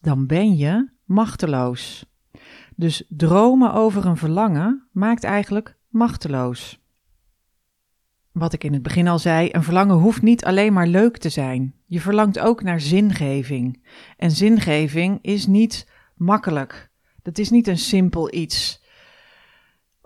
[0.00, 2.06] dan ben je machteloos.
[2.76, 6.78] Dus dromen over een verlangen maakt eigenlijk machteloos.
[8.32, 11.28] Wat ik in het begin al zei, een verlangen hoeft niet alleen maar leuk te
[11.28, 11.74] zijn.
[11.86, 13.86] Je verlangt ook naar zingeving.
[14.16, 16.89] En zingeving is niet makkelijk.
[17.22, 18.80] Dat is niet een simpel iets.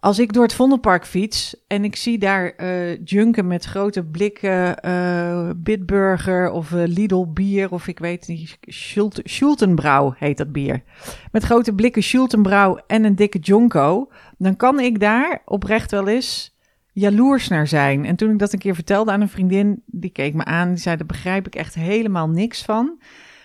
[0.04, 4.86] Als ik door het Vondelpark fiets en ik zie daar uh, junken met grote blikken
[4.86, 8.58] uh, Bitburger of uh, Lidl bier of ik weet niet,
[9.24, 10.82] Schultenbrouw heet dat bier.
[11.32, 16.56] Met grote blikken Schultenbrouw en een dikke jonko, dan kan ik daar oprecht wel eens
[16.92, 18.04] jaloers naar zijn.
[18.04, 20.78] En toen ik dat een keer vertelde aan een vriendin, die keek me aan, die
[20.78, 23.00] zei, daar begrijp ik echt helemaal niks van.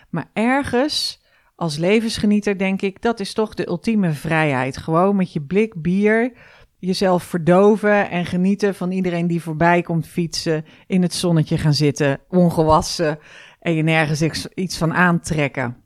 [0.10, 1.19] Maar ergens
[1.60, 4.78] als levensgenieter denk ik, dat is toch de ultieme vrijheid.
[4.78, 6.32] Gewoon met je blik bier
[6.78, 12.20] jezelf verdoven en genieten van iedereen die voorbij komt fietsen, in het zonnetje gaan zitten,
[12.30, 13.20] ongewassen
[13.60, 15.78] en je nergens iets van aantrekken.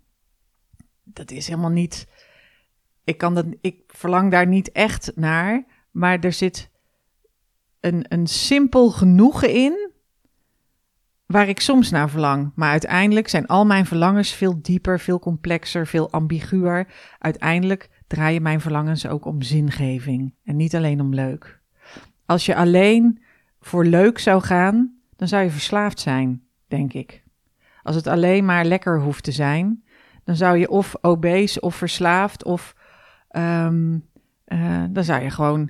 [1.03, 2.07] Dat is helemaal niet.
[3.03, 6.69] Ik, kan dat, ik verlang daar niet echt naar, maar er zit
[7.79, 9.82] een, een simpel genoegen in
[11.33, 12.51] waar ik soms naar verlang.
[12.55, 16.87] Maar uiteindelijk zijn al mijn verlangens veel dieper, veel complexer, veel ambiguur.
[17.19, 21.59] Uiteindelijk draaien mijn verlangens ook om zingeving en niet alleen om leuk.
[22.25, 23.23] Als je alleen
[23.59, 27.23] voor leuk zou gaan, dan zou je verslaafd zijn, denk ik.
[27.83, 29.83] Als het alleen maar lekker hoeft te zijn,
[30.23, 32.75] dan zou je of obese of verslaafd of
[33.31, 34.07] um,
[34.47, 35.69] uh, dan zou je gewoon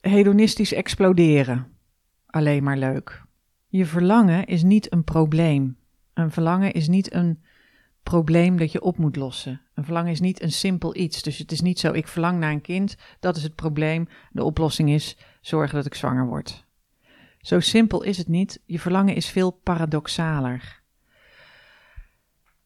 [0.00, 1.66] hedonistisch exploderen.
[2.26, 3.28] Alleen maar leuk.
[3.72, 5.76] Je verlangen is niet een probleem.
[6.14, 7.42] Een verlangen is niet een
[8.02, 9.60] probleem dat je op moet lossen.
[9.74, 11.22] Een verlangen is niet een simpel iets.
[11.22, 14.08] Dus het is niet zo, ik verlang naar een kind, dat is het probleem.
[14.30, 16.66] De oplossing is zorgen dat ik zwanger word.
[17.40, 18.62] Zo simpel is het niet.
[18.66, 20.82] Je verlangen is veel paradoxaler.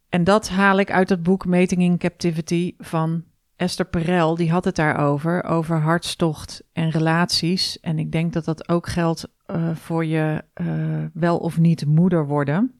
[0.09, 3.25] En dat haal ik uit het boek Mating in Captivity van
[3.57, 4.35] Esther Perel.
[4.35, 7.81] Die had het daarover, over hartstocht en relaties.
[7.81, 12.27] En ik denk dat dat ook geldt uh, voor je uh, wel of niet moeder
[12.27, 12.73] worden.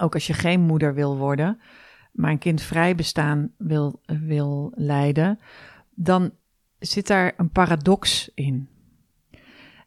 [0.00, 1.60] Ook als je geen moeder wil worden,
[2.12, 5.38] maar een kind vrij bestaan wil, wil leiden,
[5.90, 6.32] dan
[6.78, 8.68] zit daar een paradox in.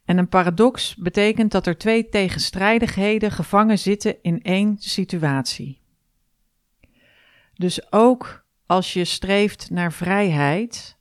[0.05, 5.81] En een paradox betekent dat er twee tegenstrijdigheden gevangen zitten in één situatie.
[7.53, 10.97] Dus ook als je streeft naar vrijheid,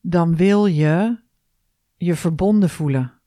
[0.00, 1.18] dan wil je
[1.96, 3.17] je verbonden voelen.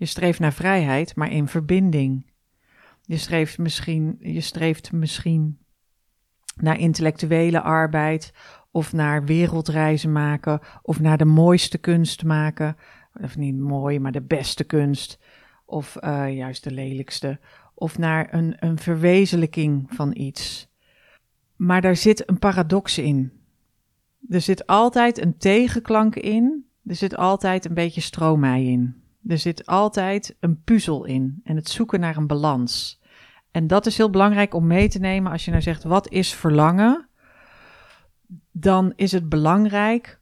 [0.00, 2.26] Je streeft naar vrijheid, maar in verbinding.
[3.02, 5.58] Je streeft misschien, je streeft misschien
[6.56, 8.32] naar intellectuele arbeid
[8.70, 12.76] of naar wereldreizen maken of naar de mooiste kunst maken.
[13.22, 15.18] of niet mooi, maar de beste kunst,
[15.64, 17.40] of uh, juist de lelijkste,
[17.74, 20.68] of naar een, een verwezenlijking van iets.
[21.56, 23.32] Maar daar zit een paradox in.
[24.28, 26.64] Er zit altijd een tegenklank in.
[26.86, 28.99] Er zit altijd een beetje stroomij in.
[29.26, 33.00] Er zit altijd een puzzel in en het zoeken naar een balans.
[33.50, 36.34] En dat is heel belangrijk om mee te nemen als je nou zegt: wat is
[36.34, 37.08] verlangen?
[38.52, 40.20] Dan is het belangrijk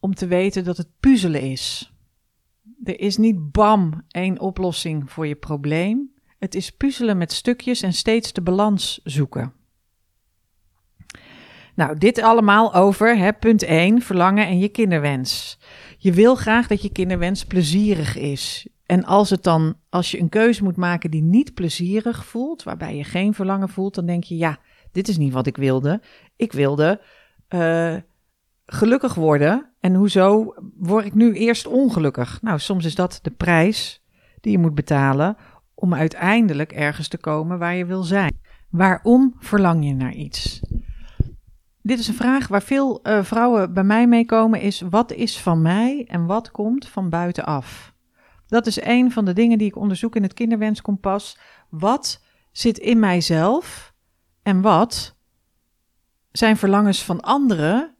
[0.00, 1.92] om te weten dat het puzzelen is.
[2.84, 6.10] Er is niet bam één oplossing voor je probleem.
[6.38, 9.52] Het is puzzelen met stukjes en steeds de balans zoeken.
[11.74, 15.57] Nou, dit allemaal over punt 1, verlangen en je kinderwens.
[16.00, 18.68] Je wil graag dat je kinderwens plezierig is.
[18.86, 22.96] En als het dan, als je een keuze moet maken die niet plezierig voelt, waarbij
[22.96, 24.58] je geen verlangen voelt, dan denk je, ja,
[24.92, 26.00] dit is niet wat ik wilde.
[26.36, 27.00] Ik wilde
[27.48, 27.94] uh,
[28.66, 29.72] gelukkig worden.
[29.80, 32.42] En hoezo word ik nu eerst ongelukkig?
[32.42, 34.02] Nou, soms is dat de prijs
[34.40, 35.36] die je moet betalen
[35.74, 38.40] om uiteindelijk ergens te komen waar je wil zijn.
[38.68, 40.60] Waarom verlang je naar iets?
[41.88, 45.40] Dit is een vraag waar veel uh, vrouwen bij mij mee komen, is wat is
[45.40, 47.94] van mij en wat komt van buitenaf?
[48.46, 51.38] Dat is een van de dingen die ik onderzoek in het kinderwenskompas.
[51.70, 53.94] Wat zit in mijzelf
[54.42, 55.16] en wat
[56.32, 57.94] zijn verlangens van anderen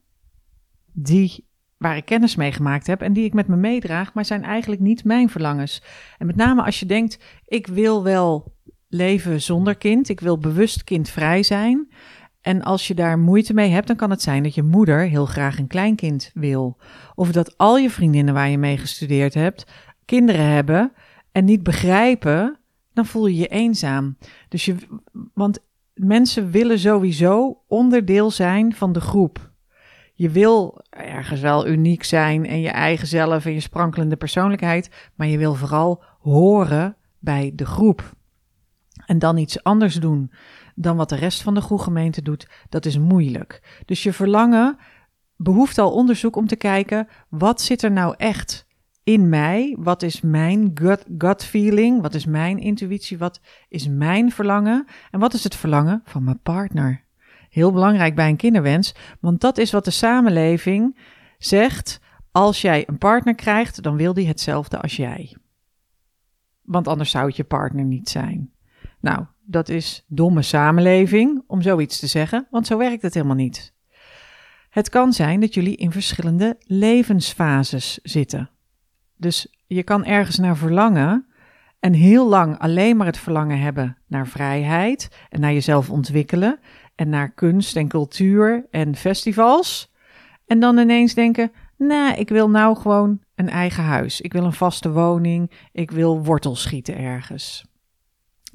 [0.93, 1.47] die
[1.77, 4.81] waar ik kennis mee gemaakt heb en die ik met me meedraag, maar zijn eigenlijk
[4.81, 5.83] niet mijn verlangens.
[6.17, 8.55] En met name als je denkt, ik wil wel
[8.87, 11.87] leven zonder kind, ik wil bewust kindvrij zijn.
[12.41, 15.25] En als je daar moeite mee hebt, dan kan het zijn dat je moeder heel
[15.25, 16.77] graag een kleinkind wil.
[17.15, 19.65] Of dat al je vriendinnen waar je mee gestudeerd hebt,
[20.05, 20.91] kinderen hebben
[21.31, 22.59] en niet begrijpen,
[22.93, 24.17] dan voel je je eenzaam.
[24.49, 24.75] Dus je,
[25.33, 25.59] want
[25.93, 29.51] mensen willen sowieso onderdeel zijn van de groep.
[30.13, 35.27] Je wil ergens wel uniek zijn en je eigen zelf en je sprankelende persoonlijkheid, maar
[35.27, 38.13] je wil vooral horen bij de groep.
[39.05, 40.31] En dan iets anders doen
[40.81, 43.81] dan wat de rest van de groegemeente doet, dat is moeilijk.
[43.85, 44.77] Dus je verlangen
[45.35, 48.67] behoeft al onderzoek om te kijken, wat zit er nou echt
[49.03, 49.75] in mij?
[49.79, 52.01] Wat is mijn gut, gut feeling?
[52.01, 53.17] Wat is mijn intuïtie?
[53.17, 54.85] Wat is mijn verlangen?
[55.11, 57.03] En wat is het verlangen van mijn partner?
[57.49, 60.97] Heel belangrijk bij een kinderwens, want dat is wat de samenleving
[61.37, 61.99] zegt.
[62.31, 65.37] Als jij een partner krijgt, dan wil die hetzelfde als jij.
[66.61, 68.51] Want anders zou het je partner niet zijn.
[68.99, 73.73] Nou, dat is domme samenleving om zoiets te zeggen, want zo werkt het helemaal niet.
[74.69, 78.49] Het kan zijn dat jullie in verschillende levensfases zitten.
[79.15, 81.25] Dus je kan ergens naar verlangen
[81.79, 86.59] en heel lang alleen maar het verlangen hebben naar vrijheid en naar jezelf ontwikkelen
[86.95, 89.91] en naar kunst en cultuur en festivals.
[90.45, 94.21] En dan ineens denken: nee, ik wil nou gewoon een eigen huis.
[94.21, 95.51] Ik wil een vaste woning.
[95.71, 97.68] Ik wil wortels schieten ergens.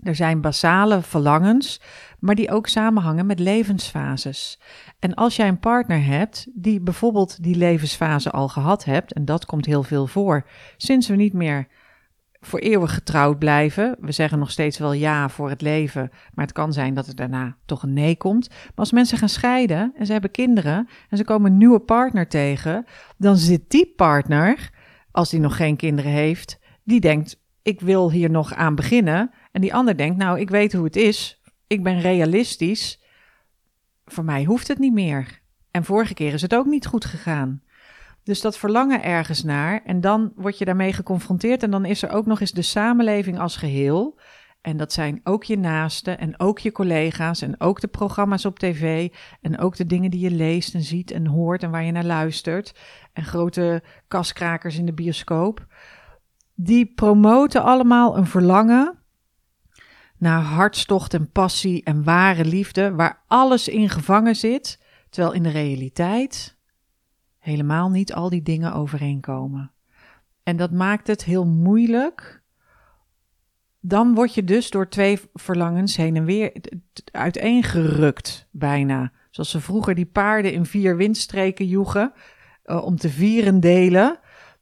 [0.03, 1.81] Er zijn basale verlangens,
[2.19, 4.61] maar die ook samenhangen met levensfases.
[4.99, 9.47] En als jij een partner hebt die bijvoorbeeld die levensfase al gehad hebt, en dat
[9.47, 11.67] komt heel veel voor, sinds we niet meer
[12.47, 13.97] voor eeuwig getrouwd blijven.
[14.01, 17.15] We zeggen nog steeds wel ja voor het leven, maar het kan zijn dat er
[17.15, 18.49] daarna toch een nee komt.
[18.49, 22.29] Maar als mensen gaan scheiden en ze hebben kinderen en ze komen een nieuwe partner
[22.29, 22.85] tegen,
[23.17, 24.71] dan zit die partner,
[25.11, 29.31] als die nog geen kinderen heeft, die denkt: ik wil hier nog aan beginnen.
[29.55, 33.01] En die ander denkt: nou, ik weet hoe het is, ik ben realistisch.
[34.05, 35.41] Voor mij hoeft het niet meer.
[35.71, 37.63] En vorige keer is het ook niet goed gegaan.
[38.23, 42.11] Dus dat verlangen ergens naar en dan word je daarmee geconfronteerd en dan is er
[42.11, 44.19] ook nog eens de samenleving als geheel.
[44.61, 48.59] En dat zijn ook je naasten en ook je collega's en ook de programma's op
[48.59, 51.93] tv en ook de dingen die je leest en ziet en hoort en waar je
[51.93, 52.75] naar luistert.
[53.13, 55.67] En grote kaskrakers in de bioscoop.
[56.55, 59.04] Die promoten allemaal een verlangen
[60.25, 65.51] naar hartstocht en passie en ware liefde, waar alles in gevangen zit, terwijl in de
[65.51, 66.57] realiteit
[67.39, 69.73] helemaal niet al die dingen overeenkomen.
[70.43, 72.43] En dat maakt het heel moeilijk.
[73.81, 76.53] Dan word je dus door twee verlangens heen en weer
[77.13, 79.13] uiteengerukt, bijna.
[79.31, 82.13] Zoals ze vroeger die paarden in vier windstreken joegen
[82.65, 84.19] uh, om te vieren delen.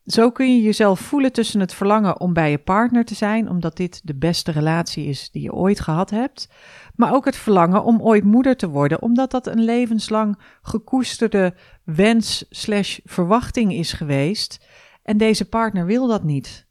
[0.07, 3.77] Zo kun je jezelf voelen tussen het verlangen om bij je partner te zijn, omdat
[3.77, 6.49] dit de beste relatie is die je ooit gehad hebt,
[6.97, 12.45] maar ook het verlangen om ooit moeder te worden, omdat dat een levenslang gekoesterde wens
[12.51, 14.67] slash verwachting is geweest
[15.03, 16.67] en deze partner wil dat niet.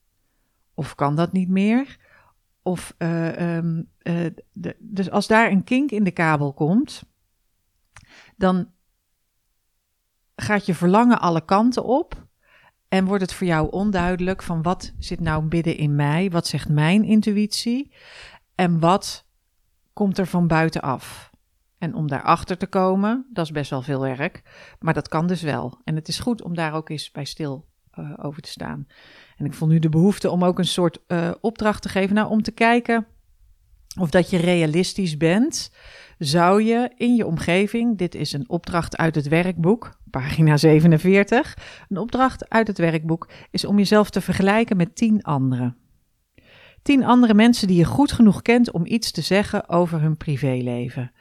[0.73, 1.97] Of kan dat niet meer.
[2.63, 7.03] Of, um, uh, de, dus als daar een kink in de kabel komt,
[8.35, 8.71] dan
[10.35, 12.29] gaat je verlangen alle kanten op.
[12.91, 16.29] En wordt het voor jou onduidelijk van wat zit nou midden in mij?
[16.29, 17.93] Wat zegt mijn intuïtie?
[18.55, 19.25] En wat
[19.93, 21.31] komt er van buitenaf?
[21.77, 24.41] En om daarachter te komen, dat is best wel veel werk,
[24.79, 25.79] maar dat kan dus wel.
[25.83, 27.67] En het is goed om daar ook eens bij stil
[27.99, 28.87] uh, over te staan.
[29.37, 32.29] En ik voel nu de behoefte om ook een soort uh, opdracht te geven, nou
[32.29, 33.07] om te kijken
[33.99, 35.71] of dat je realistisch bent.
[36.21, 41.57] Zou je in je omgeving, dit is een opdracht uit het werkboek, pagina 47,
[41.89, 45.77] een opdracht uit het werkboek is om jezelf te vergelijken met tien anderen.
[46.81, 51.11] Tien andere mensen die je goed genoeg kent om iets te zeggen over hun privéleven.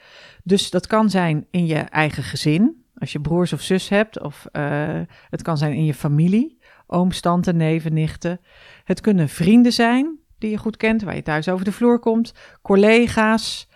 [0.44, 4.46] Dus dat kan zijn in je eigen gezin, als je broers of zus hebt, of
[4.52, 8.40] uh, het kan zijn in je familie, ooms, tante, neven, nichten.
[8.84, 12.34] Het kunnen vrienden zijn die je goed kent, waar je thuis over de vloer komt,
[12.62, 13.68] collega's.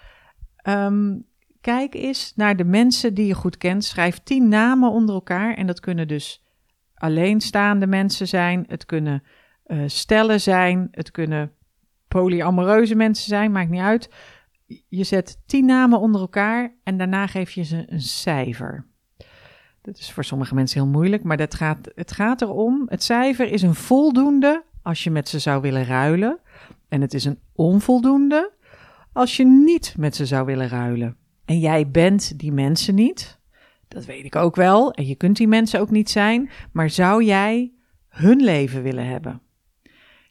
[0.68, 1.26] Um,
[1.60, 3.84] kijk eens naar de mensen die je goed kent.
[3.84, 6.44] Schrijf tien namen onder elkaar en dat kunnen dus
[6.94, 9.22] alleenstaande mensen zijn, het kunnen
[9.66, 11.52] uh, stellen zijn, het kunnen
[12.08, 14.10] polyamoreuze mensen zijn, maakt niet uit.
[14.88, 18.86] Je zet tien namen onder elkaar en daarna geef je ze een cijfer.
[19.82, 22.82] Dat is voor sommige mensen heel moeilijk, maar dat gaat, het gaat erom.
[22.86, 26.38] Het cijfer is een voldoende als je met ze zou willen ruilen.
[26.88, 28.52] En het is een onvoldoende
[29.14, 31.16] als je niet met ze zou willen ruilen.
[31.44, 33.38] En jij bent die mensen niet.
[33.88, 34.92] Dat weet ik ook wel.
[34.92, 36.50] En je kunt die mensen ook niet zijn.
[36.72, 37.72] Maar zou jij
[38.08, 39.40] hun leven willen hebben?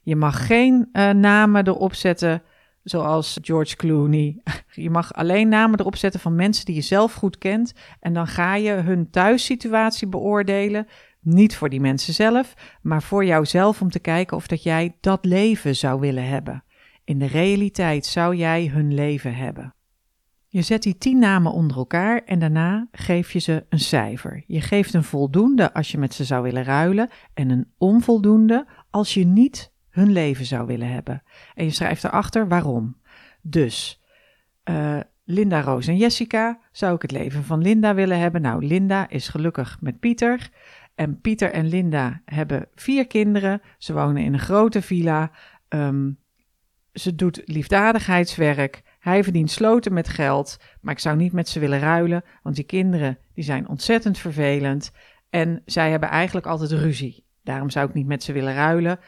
[0.02, 2.42] Je mag geen uh, namen erop zetten
[2.82, 4.40] zoals George Clooney.
[4.70, 7.72] Je mag alleen namen erop zetten van mensen die je zelf goed kent.
[8.00, 10.86] En dan ga je hun thuissituatie beoordelen.
[11.20, 15.24] Niet voor die mensen zelf, maar voor jouzelf om te kijken of dat jij dat
[15.24, 16.64] leven zou willen hebben.
[17.04, 19.74] In de realiteit zou jij hun leven hebben.
[20.48, 24.44] Je zet die tien namen onder elkaar en daarna geef je ze een cijfer.
[24.46, 29.14] Je geeft een voldoende als je met ze zou willen ruilen en een onvoldoende als
[29.14, 31.22] je niet hun leven zou willen hebben.
[31.54, 32.96] En je schrijft erachter waarom.
[33.42, 34.02] Dus
[34.64, 38.42] uh, Linda, Roos en Jessica zou ik het leven van Linda willen hebben.
[38.42, 40.50] Nou, Linda is gelukkig met Pieter.
[40.94, 43.60] En Pieter en Linda hebben vier kinderen.
[43.78, 45.30] Ze wonen in een grote villa.
[45.68, 46.18] Um,
[46.94, 48.82] ze doet liefdadigheidswerk.
[49.00, 50.56] Hij verdient sloten met geld.
[50.80, 52.24] Maar ik zou niet met ze willen ruilen.
[52.42, 54.92] Want die kinderen die zijn ontzettend vervelend.
[55.30, 57.24] En zij hebben eigenlijk altijd ruzie.
[57.42, 58.98] Daarom zou ik niet met ze willen ruilen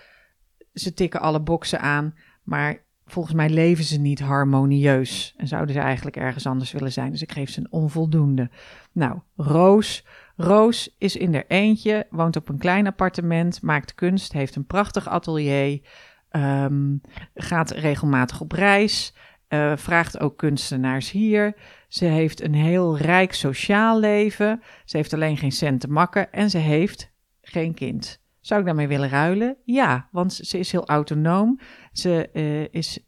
[0.81, 5.81] ze tikken alle boksen aan, maar volgens mij leven ze niet harmonieus en zouden ze
[5.81, 7.11] eigenlijk ergens anders willen zijn.
[7.11, 8.51] Dus ik geef ze een onvoldoende.
[8.93, 10.05] Nou, Roos.
[10.37, 15.09] Roos is in er eentje, woont op een klein appartement, maakt kunst, heeft een prachtig
[15.09, 15.81] atelier,
[16.31, 17.01] um,
[17.35, 19.15] gaat regelmatig op reis,
[19.49, 21.57] uh, vraagt ook kunstenaars hier.
[21.89, 24.63] Ze heeft een heel rijk sociaal leven.
[24.85, 27.13] Ze heeft alleen geen cent te makken en ze heeft
[27.43, 28.21] geen kind.
[28.41, 29.57] Zou ik daarmee willen ruilen?
[29.65, 31.61] Ja, want ze is heel autonoom.
[31.93, 32.99] Ze, uh, is,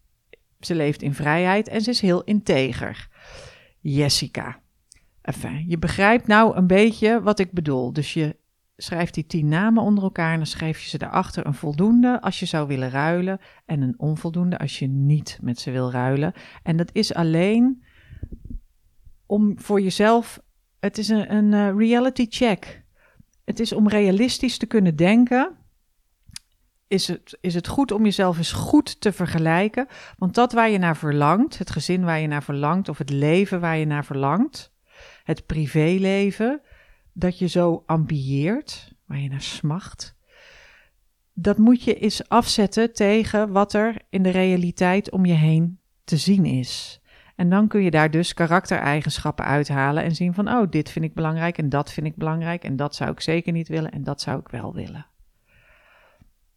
[0.61, 3.09] ze leeft in vrijheid en ze is heel integer.
[3.81, 4.61] Jessica.
[5.23, 7.93] Enfin, je begrijpt nou een beetje wat ik bedoel.
[7.93, 8.37] Dus je
[8.81, 12.39] schrijft die tien namen onder elkaar en dan schrijf je ze daarachter een voldoende als
[12.39, 16.33] je zou willen ruilen en een onvoldoende als je niet met ze wil ruilen.
[16.63, 17.83] En dat is alleen
[19.27, 20.41] om voor jezelf,
[20.81, 22.85] het is een, een uh, reality check.
[23.45, 25.57] Het is om realistisch te kunnen denken.
[26.87, 29.87] Is het, is het goed om jezelf eens goed te vergelijken?
[30.19, 33.61] Want dat waar je naar verlangt, het gezin waar je naar verlangt, of het leven
[33.61, 34.73] waar je naar verlangt,
[35.25, 36.61] het privéleven,
[37.19, 40.17] dat je zo ambieert, waar je naar smacht,
[41.33, 46.17] dat moet je eens afzetten tegen wat er in de realiteit om je heen te
[46.17, 47.01] zien is.
[47.37, 51.15] En dan kun je daar dus karaktereigenschappen uithalen en zien van, oh, dit vind ik
[51.15, 54.21] belangrijk en dat vind ik belangrijk en dat zou ik zeker niet willen en dat
[54.21, 55.07] zou ik wel willen.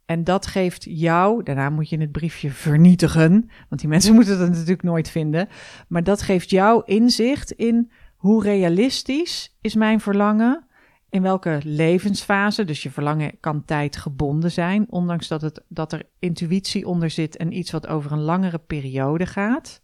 [0.06, 4.50] En dat geeft jou, daarna moet je het briefje vernietigen, want die mensen moeten het
[4.50, 5.48] natuurlijk nooit vinden,
[5.88, 7.92] maar dat geeft jou inzicht in
[8.22, 10.68] hoe realistisch is mijn verlangen,
[11.10, 16.88] in welke levensfase, dus je verlangen kan tijdgebonden zijn, ondanks dat, het, dat er intuïtie
[16.88, 19.82] onder zit en iets wat over een langere periode gaat.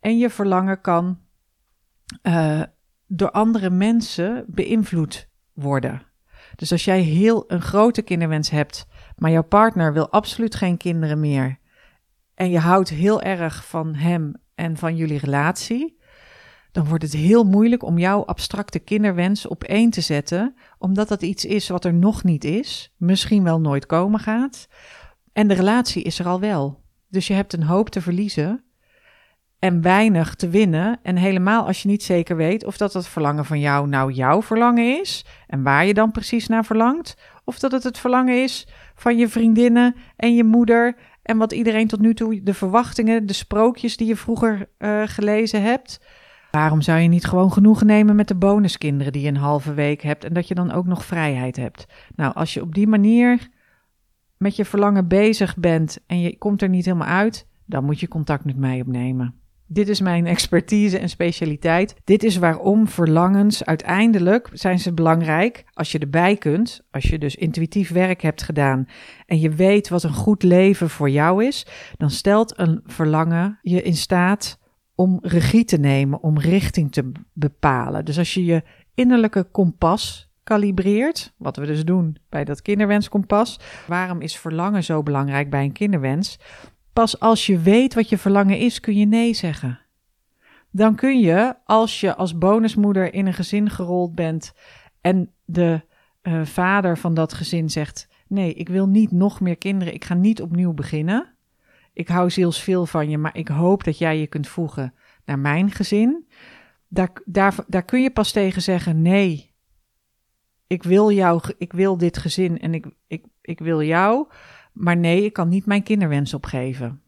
[0.00, 1.18] En je verlangen kan
[2.22, 2.62] uh,
[3.06, 6.02] door andere mensen beïnvloed worden.
[6.56, 8.86] Dus als jij heel een grote kinderwens hebt,
[9.16, 11.58] maar jouw partner wil absoluut geen kinderen meer.
[12.34, 15.99] En je houdt heel erg van hem en van jullie relatie.
[16.72, 21.22] Dan wordt het heel moeilijk om jouw abstracte kinderwens op één te zetten, omdat dat
[21.22, 24.68] iets is wat er nog niet is, misschien wel nooit komen gaat.
[25.32, 26.82] En de relatie is er al wel.
[27.08, 28.64] Dus je hebt een hoop te verliezen
[29.58, 30.98] en weinig te winnen.
[31.02, 34.42] En helemaal als je niet zeker weet of dat het verlangen van jou nou jouw
[34.42, 38.68] verlangen is en waar je dan precies naar verlangt, Of dat het het verlangen is
[38.94, 40.96] van je vriendinnen en je moeder.
[41.22, 45.62] En wat iedereen tot nu toe, de verwachtingen, de sprookjes die je vroeger uh, gelezen
[45.62, 46.00] hebt.
[46.50, 50.02] Waarom zou je niet gewoon genoegen nemen met de bonuskinderen die je een halve week
[50.02, 51.86] hebt en dat je dan ook nog vrijheid hebt?
[52.14, 53.48] Nou, als je op die manier
[54.36, 58.08] met je verlangen bezig bent en je komt er niet helemaal uit, dan moet je
[58.08, 59.34] contact met mij opnemen.
[59.72, 61.94] Dit is mijn expertise en specialiteit.
[62.04, 67.36] Dit is waarom verlangens uiteindelijk zijn ze belangrijk als je erbij kunt, als je dus
[67.36, 68.88] intuïtief werk hebt gedaan
[69.26, 73.82] en je weet wat een goed leven voor jou is, dan stelt een verlangen je
[73.82, 74.59] in staat
[75.00, 78.04] om regie te nemen, om richting te bepalen.
[78.04, 78.62] Dus als je je
[78.94, 83.60] innerlijke kompas kalibreert, wat we dus doen bij dat kinderwenskompas.
[83.86, 86.38] Waarom is verlangen zo belangrijk bij een kinderwens?
[86.92, 89.80] Pas als je weet wat je verlangen is, kun je nee zeggen.
[90.70, 94.52] Dan kun je, als je als bonusmoeder in een gezin gerold bent
[95.00, 95.80] en de
[96.22, 100.14] uh, vader van dat gezin zegt: Nee, ik wil niet nog meer kinderen, ik ga
[100.14, 101.34] niet opnieuw beginnen.
[101.92, 105.70] Ik hou zielsveel van je, maar ik hoop dat jij je kunt voegen naar mijn
[105.70, 106.28] gezin.
[106.88, 109.54] Daar, daar, daar kun je pas tegen zeggen: Nee,
[110.66, 114.28] ik wil jou, ik wil dit gezin en ik, ik, ik wil jou.
[114.72, 117.02] Maar nee, ik kan niet mijn kinderwens opgeven.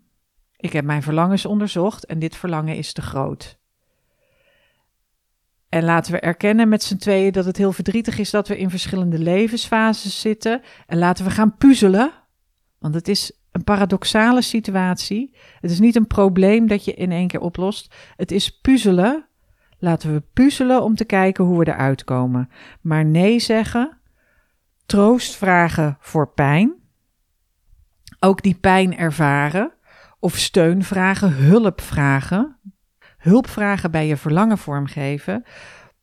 [0.56, 3.60] Ik heb mijn verlangens onderzocht en dit verlangen is te groot.
[5.68, 8.70] En laten we erkennen met z'n tweeën dat het heel verdrietig is dat we in
[8.70, 10.62] verschillende levensfases zitten.
[10.86, 12.12] En laten we gaan puzzelen.
[12.78, 15.36] Want het is een paradoxale situatie.
[15.60, 17.94] Het is niet een probleem dat je in één keer oplost.
[18.16, 19.26] Het is puzzelen.
[19.78, 22.50] Laten we puzzelen om te kijken hoe we eruit komen.
[22.80, 23.98] Maar nee zeggen,
[24.86, 26.80] troost vragen voor pijn
[28.24, 29.72] ook die pijn ervaren
[30.18, 32.56] of steun vragen, hulp vragen,
[33.18, 35.44] hulp vragen bij je verlangen vormgeven,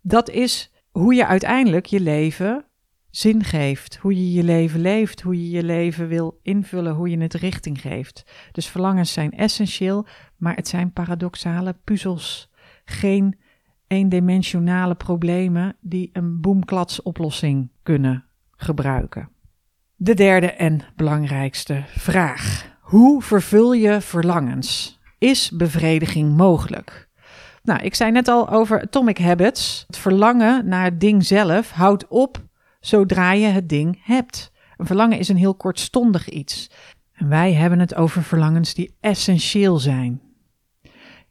[0.01, 2.65] dat is hoe je uiteindelijk je leven
[3.19, 7.17] zin geeft, hoe je je leven leeft, hoe je je leven wil invullen, hoe je
[7.17, 8.23] het richting geeft.
[8.51, 10.07] Dus verlangens zijn essentieel,
[10.37, 12.49] maar het zijn paradoxale puzzels,
[12.85, 13.39] geen
[13.87, 19.29] eendimensionale problemen die een boemklatsoplossing kunnen gebruiken.
[19.95, 22.75] De derde en belangrijkste vraag.
[22.81, 24.99] Hoe vervul je verlangens?
[25.17, 27.09] Is bevrediging mogelijk?
[27.63, 29.83] Nou, ik zei net al over atomic habits.
[29.87, 32.47] Het verlangen naar het ding zelf houdt op
[32.79, 34.51] zodra je het ding hebt.
[34.77, 36.71] Een verlangen is een heel kortstondig iets.
[37.11, 40.21] En wij hebben het over verlangens die essentieel zijn.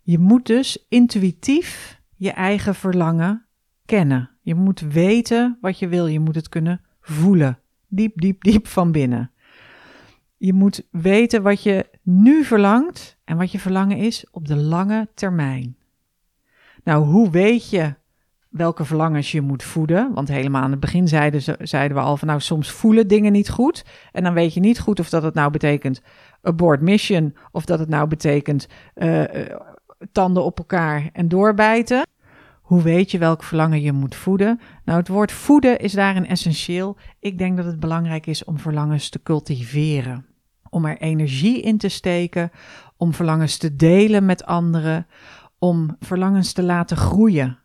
[0.02, 3.46] Je moet dus intuïtief je eigen verlangen
[3.84, 4.30] kennen.
[4.40, 6.06] Je moet weten wat je wil.
[6.06, 9.30] Je moet het kunnen voelen diep, diep, diep van binnen.
[10.36, 15.08] Je moet weten wat je nu verlangt en wat je verlangen is op de lange
[15.14, 15.76] termijn.
[16.84, 17.94] Nou, hoe weet je
[18.58, 20.14] welke verlangens je moet voeden?
[20.14, 23.32] Want helemaal aan het begin zeiden, ze, zeiden we al van nou, soms voelen dingen
[23.32, 23.84] niet goed.
[24.12, 26.02] En dan weet je niet goed of dat het nou betekent
[26.42, 29.22] abort mission of dat het nou betekent uh,
[30.12, 32.06] tanden op elkaar en doorbijten.
[32.60, 34.60] Hoe weet je welk verlangen je moet voeden?
[34.84, 36.96] Nou, het woord voeden is daarin essentieel.
[37.20, 40.26] Ik denk dat het belangrijk is om verlangens te cultiveren.
[40.70, 42.50] Om er energie in te steken,
[42.96, 45.06] om verlangens te delen met anderen,
[45.58, 47.58] om verlangens te laten groeien.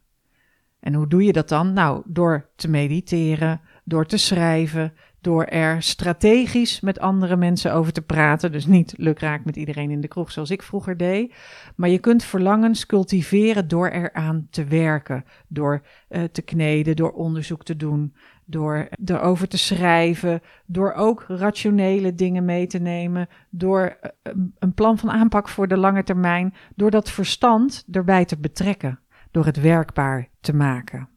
[0.83, 1.73] En hoe doe je dat dan?
[1.73, 8.01] Nou, door te mediteren, door te schrijven, door er strategisch met andere mensen over te
[8.01, 8.51] praten.
[8.51, 11.33] Dus niet lukraak met iedereen in de kroeg zoals ik vroeger deed.
[11.75, 15.25] Maar je kunt verlangens cultiveren door eraan te werken.
[15.47, 18.15] Door uh, te kneden, door onderzoek te doen,
[18.45, 20.41] door erover te schrijven.
[20.65, 23.27] Door ook rationele dingen mee te nemen.
[23.49, 26.53] Door uh, een plan van aanpak voor de lange termijn.
[26.75, 29.02] Door dat verstand erbij te betrekken.
[29.33, 31.09] Door het werkbaar te maken.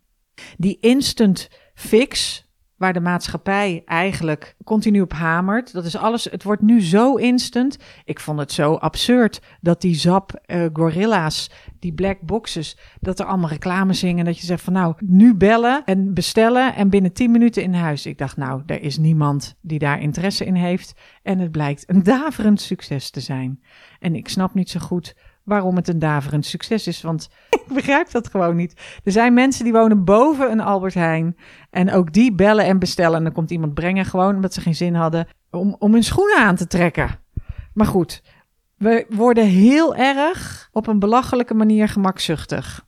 [0.57, 2.45] Die instant fix,
[2.77, 5.73] waar de maatschappij eigenlijk continu op hamert.
[5.73, 6.25] Dat is alles.
[6.25, 7.79] Het wordt nu zo instant.
[8.05, 13.27] Ik vond het zo absurd dat die Zap uh, Gorilla's, die black boxes, dat er
[13.27, 14.25] allemaal reclame zingen.
[14.25, 18.07] Dat je zegt van nou, nu bellen en bestellen en binnen 10 minuten in huis.
[18.07, 20.95] Ik dacht nou, er is niemand die daar interesse in heeft.
[21.23, 23.63] En het blijkt een daverend succes te zijn.
[23.99, 27.03] En ik snap niet zo goed waarom het een daverend succes is.
[27.03, 27.29] Want
[27.67, 29.01] ik begrijp dat gewoon niet.
[29.05, 31.37] Er zijn mensen die wonen boven een Albert Heijn.
[31.71, 33.17] En ook die bellen en bestellen.
[33.17, 36.39] En dan komt iemand brengen gewoon omdat ze geen zin hadden om, om hun schoenen
[36.39, 37.19] aan te trekken.
[37.75, 38.23] Maar goed,
[38.77, 42.87] we worden heel erg op een belachelijke manier gemakzuchtig.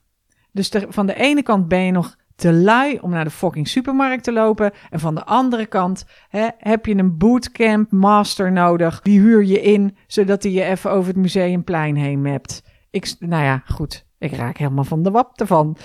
[0.51, 4.23] Dus van de ene kant ben je nog te lui om naar de fucking supermarkt
[4.23, 4.71] te lopen.
[4.89, 9.01] En van de andere kant hè, heb je een bootcamp master nodig.
[9.01, 12.63] Die huur je in, zodat hij je even over het museumplein heen hebt.
[12.89, 14.05] Ik, nou ja, goed.
[14.17, 15.77] Ik raak helemaal van de wap ervan.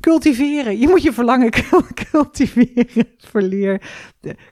[0.00, 0.78] cultiveren.
[0.78, 1.50] Je moet je verlangen
[2.10, 3.06] cultiveren.
[3.18, 3.82] Verleer.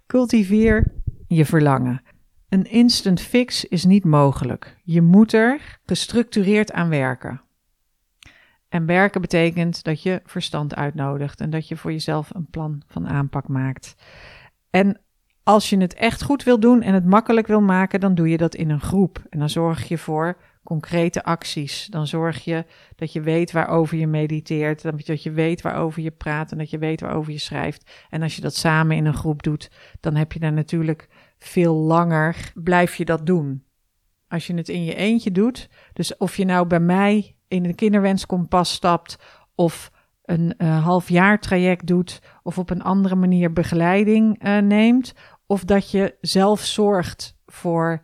[0.07, 0.95] Cultiveer
[1.27, 2.03] je verlangen.
[2.49, 4.77] Een instant fix is niet mogelijk.
[4.85, 7.41] Je moet er gestructureerd aan werken.
[8.69, 13.09] En werken betekent dat je verstand uitnodigt en dat je voor jezelf een plan van
[13.09, 13.95] aanpak maakt.
[14.71, 15.01] En
[15.43, 18.37] als je het echt goed wil doen en het makkelijk wil maken, dan doe je
[18.37, 19.23] dat in een groep.
[19.29, 20.37] En dan zorg je voor
[20.69, 21.87] concrete acties.
[21.87, 22.65] Dan zorg je
[22.97, 26.79] dat je weet waarover je mediteert, dat je weet waarover je praat en dat je
[26.79, 27.91] weet waarover je schrijft.
[28.09, 31.09] En als je dat samen in een groep doet, dan heb je daar natuurlijk
[31.39, 33.68] veel langer, blijf je dat doen.
[34.29, 37.75] Als je het in je eentje doet, dus of je nou bij mij in een
[37.75, 39.19] kinderwenskompas stapt
[39.55, 39.91] of
[40.25, 45.15] een uh, half jaar traject doet of op een andere manier begeleiding uh, neemt,
[45.47, 48.01] of dat je zelf zorgt voor,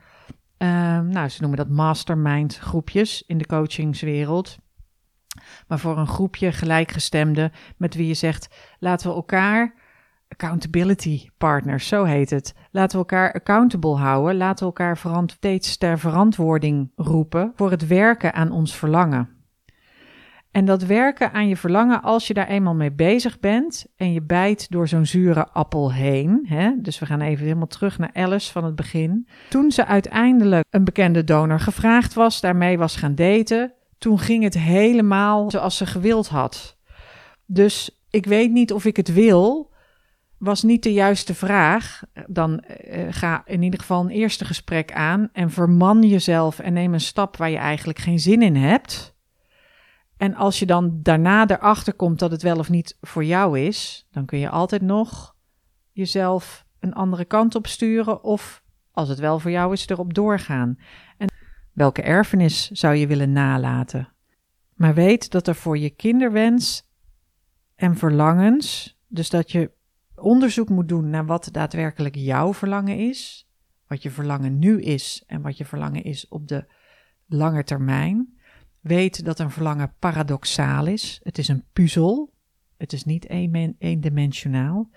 [0.58, 4.56] uh, nou, ze noemen dat mastermind groepjes in de coachingswereld.
[5.66, 9.74] Maar voor een groepje gelijkgestemden met wie je zegt: laten we elkaar
[10.34, 12.54] accountability partners, zo heet het.
[12.70, 18.34] Laten we elkaar accountable houden, laten we elkaar steeds ter verantwoording roepen voor het werken
[18.34, 19.28] aan ons verlangen.
[20.50, 24.22] En dat werken aan je verlangen, als je daar eenmaal mee bezig bent en je
[24.22, 26.46] bijt door zo'n zure appel heen.
[26.48, 26.70] Hè?
[26.76, 29.28] Dus we gaan even helemaal terug naar Alice van het begin.
[29.48, 34.58] Toen ze uiteindelijk een bekende donor gevraagd was, daarmee was gaan daten, toen ging het
[34.58, 36.76] helemaal zoals ze gewild had.
[37.46, 39.72] Dus ik weet niet of ik het wil,
[40.44, 42.02] was niet de juiste vraag.
[42.26, 46.94] Dan uh, ga in ieder geval een eerste gesprek aan en verman jezelf en neem
[46.94, 49.14] een stap waar je eigenlijk geen zin in hebt.
[50.16, 54.06] En als je dan daarna erachter komt dat het wel of niet voor jou is,
[54.10, 55.36] dan kun je altijd nog
[55.92, 60.78] jezelf een andere kant op sturen of als het wel voor jou is, erop doorgaan.
[61.16, 61.28] En
[61.72, 64.08] welke erfenis zou je willen nalaten?
[64.74, 66.88] Maar weet dat er voor je kinderwens
[67.74, 69.70] en verlangens, dus dat je
[70.24, 73.48] onderzoek moet doen naar wat daadwerkelijk jouw verlangen is,
[73.86, 76.66] wat je verlangen nu is en wat je verlangen is op de
[77.26, 78.38] lange termijn.
[78.80, 81.20] Weet dat een verlangen paradoxaal is.
[81.22, 82.32] Het is een puzzel.
[82.76, 83.28] Het is niet
[83.78, 84.90] eendimensionaal.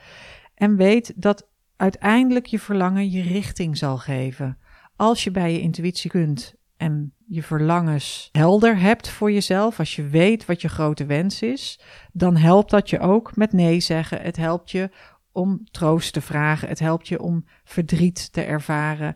[0.54, 4.58] En weet dat uiteindelijk je verlangen je richting zal geven.
[4.96, 10.08] Als je bij je intuïtie kunt en je verlangens helder hebt voor jezelf, als je
[10.08, 11.80] weet wat je grote wens is,
[12.12, 14.22] dan helpt dat je ook met nee zeggen.
[14.22, 14.90] Het helpt je
[15.38, 16.68] om troost te vragen.
[16.68, 19.16] Het helpt je om verdriet te ervaren.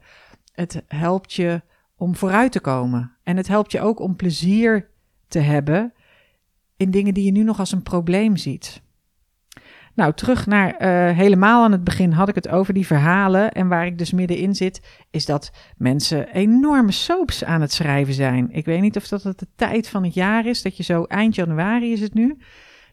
[0.54, 1.62] Het helpt je
[1.96, 3.12] om vooruit te komen.
[3.24, 4.90] En het helpt je ook om plezier
[5.28, 5.94] te hebben
[6.78, 8.82] in dingen die je nu nog als een probleem ziet.
[9.96, 13.52] Nou, terug naar uh, helemaal aan het begin had ik het over die verhalen.
[13.52, 18.52] En waar ik dus middenin zit, is dat mensen enorme soaps aan het schrijven zijn.
[18.52, 21.04] Ik weet niet of dat het de tijd van het jaar is, dat je zo
[21.04, 22.38] eind januari is het nu.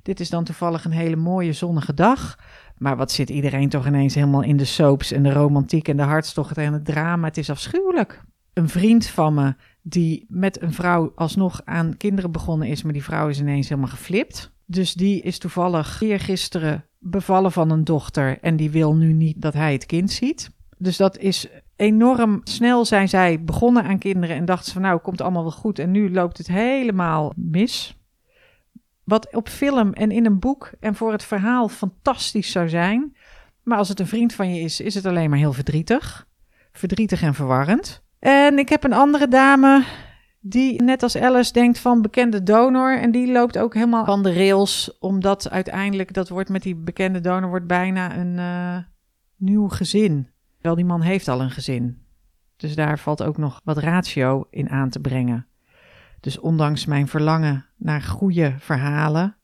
[0.02, 2.38] Dit is dan toevallig een hele mooie zonnige dag.
[2.78, 6.02] Maar wat zit iedereen toch ineens helemaal in de soaps en de romantiek en de
[6.02, 7.26] hartstocht en het drama?
[7.26, 8.22] Het is afschuwelijk
[8.58, 13.04] een vriend van me die met een vrouw alsnog aan kinderen begonnen is, maar die
[13.04, 14.52] vrouw is ineens helemaal geflipt.
[14.66, 19.54] Dus die is toevallig eergisteren bevallen van een dochter en die wil nu niet dat
[19.54, 20.50] hij het kind ziet.
[20.78, 24.98] Dus dat is enorm snel zijn zij begonnen aan kinderen en dachten ze van nou
[24.98, 27.97] komt allemaal wel goed en nu loopt het helemaal mis.
[29.08, 33.16] Wat op film en in een boek en voor het verhaal fantastisch zou zijn,
[33.62, 36.26] maar als het een vriend van je is, is het alleen maar heel verdrietig.
[36.72, 38.02] Verdrietig en verwarrend.
[38.18, 39.84] En ik heb een andere dame
[40.40, 42.98] die net als Alice denkt van bekende donor.
[42.98, 47.20] En die loopt ook helemaal van de rails, omdat uiteindelijk dat wordt met die bekende
[47.20, 48.76] donor wordt bijna een uh,
[49.36, 50.28] nieuw gezin.
[50.60, 52.02] Wel, die man heeft al een gezin.
[52.56, 55.47] Dus daar valt ook nog wat ratio in aan te brengen.
[56.28, 59.36] Dus ondanks mijn verlangen naar goede verhalen,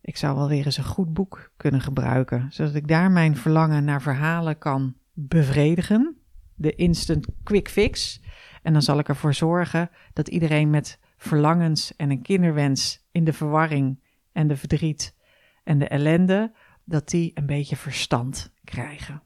[0.00, 3.84] ik zou wel weer eens een goed boek kunnen gebruiken, zodat ik daar mijn verlangen
[3.84, 6.16] naar verhalen kan bevredigen
[6.54, 8.20] de instant quick fix.
[8.62, 13.32] En dan zal ik ervoor zorgen dat iedereen met verlangens en een kinderwens in de
[13.32, 14.00] verwarring
[14.32, 15.16] en de verdriet
[15.62, 16.52] en de ellende,
[16.84, 19.22] dat die een beetje verstand krijgen.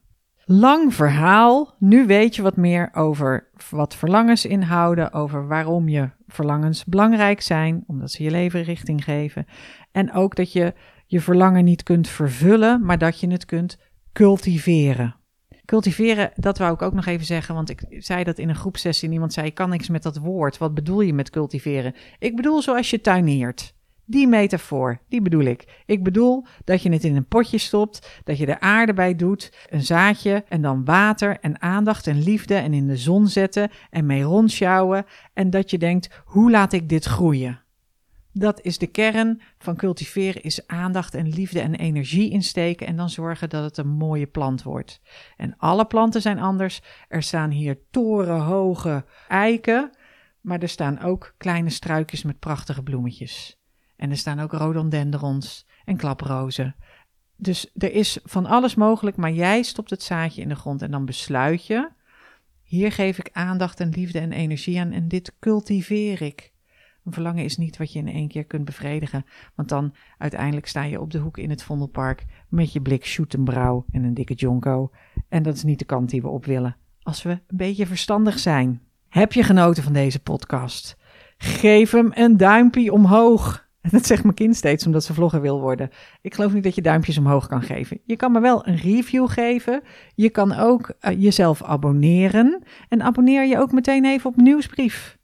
[0.51, 1.75] Lang verhaal.
[1.79, 7.83] Nu weet je wat meer over wat verlangens inhouden, over waarom je verlangens belangrijk zijn,
[7.87, 9.45] omdat ze je leven richting geven.
[9.91, 10.73] En ook dat je
[11.05, 13.77] je verlangen niet kunt vervullen, maar dat je het kunt
[14.13, 15.15] cultiveren.
[15.65, 19.09] Cultiveren, dat wou ik ook nog even zeggen, want ik zei dat in een groepsessie
[19.09, 20.57] iemand zei, ik kan niks met dat woord.
[20.57, 21.95] Wat bedoel je met cultiveren?
[22.19, 23.77] Ik bedoel zoals je tuineert.
[24.09, 25.83] Die metafoor, die bedoel ik.
[25.85, 29.67] Ik bedoel dat je het in een potje stopt, dat je er aarde bij doet,
[29.69, 34.05] een zaadje en dan water en aandacht en liefde en in de zon zetten en
[34.05, 37.61] mee rondsjouwen en dat je denkt, hoe laat ik dit groeien?
[38.33, 43.09] Dat is de kern van cultiveren, is aandacht en liefde en energie insteken en dan
[43.09, 45.01] zorgen dat het een mooie plant wordt.
[45.37, 46.81] En alle planten zijn anders.
[47.07, 49.91] Er staan hier torenhoge eiken,
[50.41, 53.58] maar er staan ook kleine struikjes met prachtige bloemetjes.
[53.99, 56.75] En er staan ook rhododendrons en klaprozen.
[57.35, 60.91] Dus er is van alles mogelijk, maar jij stopt het zaadje in de grond en
[60.91, 61.89] dan besluit je:
[62.63, 66.51] hier geef ik aandacht en liefde en energie aan en dit cultiveer ik.
[67.03, 69.25] Een verlangen is niet wat je in één keer kunt bevredigen,
[69.55, 73.85] want dan uiteindelijk sta je op de hoek in het Vondelpark met je blik Schuttenbrouw
[73.91, 74.91] en een dikke jonko.
[75.29, 78.39] En dat is niet de kant die we op willen, als we een beetje verstandig
[78.39, 78.81] zijn.
[79.07, 80.97] Heb je genoten van deze podcast?
[81.37, 83.68] Geef hem een duimpje omhoog.
[83.91, 85.89] Dat zegt mijn kind steeds omdat ze vlogger wil worden.
[86.21, 87.99] Ik geloof niet dat je duimpjes omhoog kan geven.
[88.05, 89.81] Je kan me wel een review geven.
[90.15, 92.63] Je kan ook uh, jezelf abonneren.
[92.89, 95.17] En abonneer je ook meteen even op nieuwsbrief.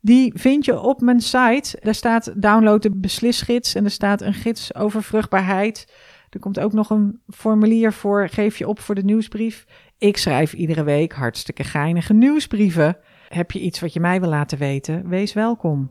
[0.00, 1.78] Die vind je op mijn site.
[1.82, 5.92] Daar staat download de beslisgids en er staat een gids over vruchtbaarheid.
[6.30, 8.28] Er komt ook nog een formulier voor.
[8.28, 9.64] Geef je op voor de nieuwsbrief.
[9.98, 12.96] Ik schrijf iedere week hartstikke geinige nieuwsbrieven.
[13.28, 15.08] Heb je iets wat je mij wil laten weten?
[15.08, 15.90] Wees welkom.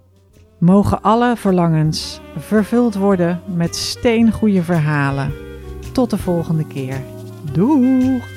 [0.57, 5.33] Mogen alle verlangens vervuld worden met steengoede verhalen.
[5.93, 7.01] Tot de volgende keer.
[7.51, 8.34] Doeg!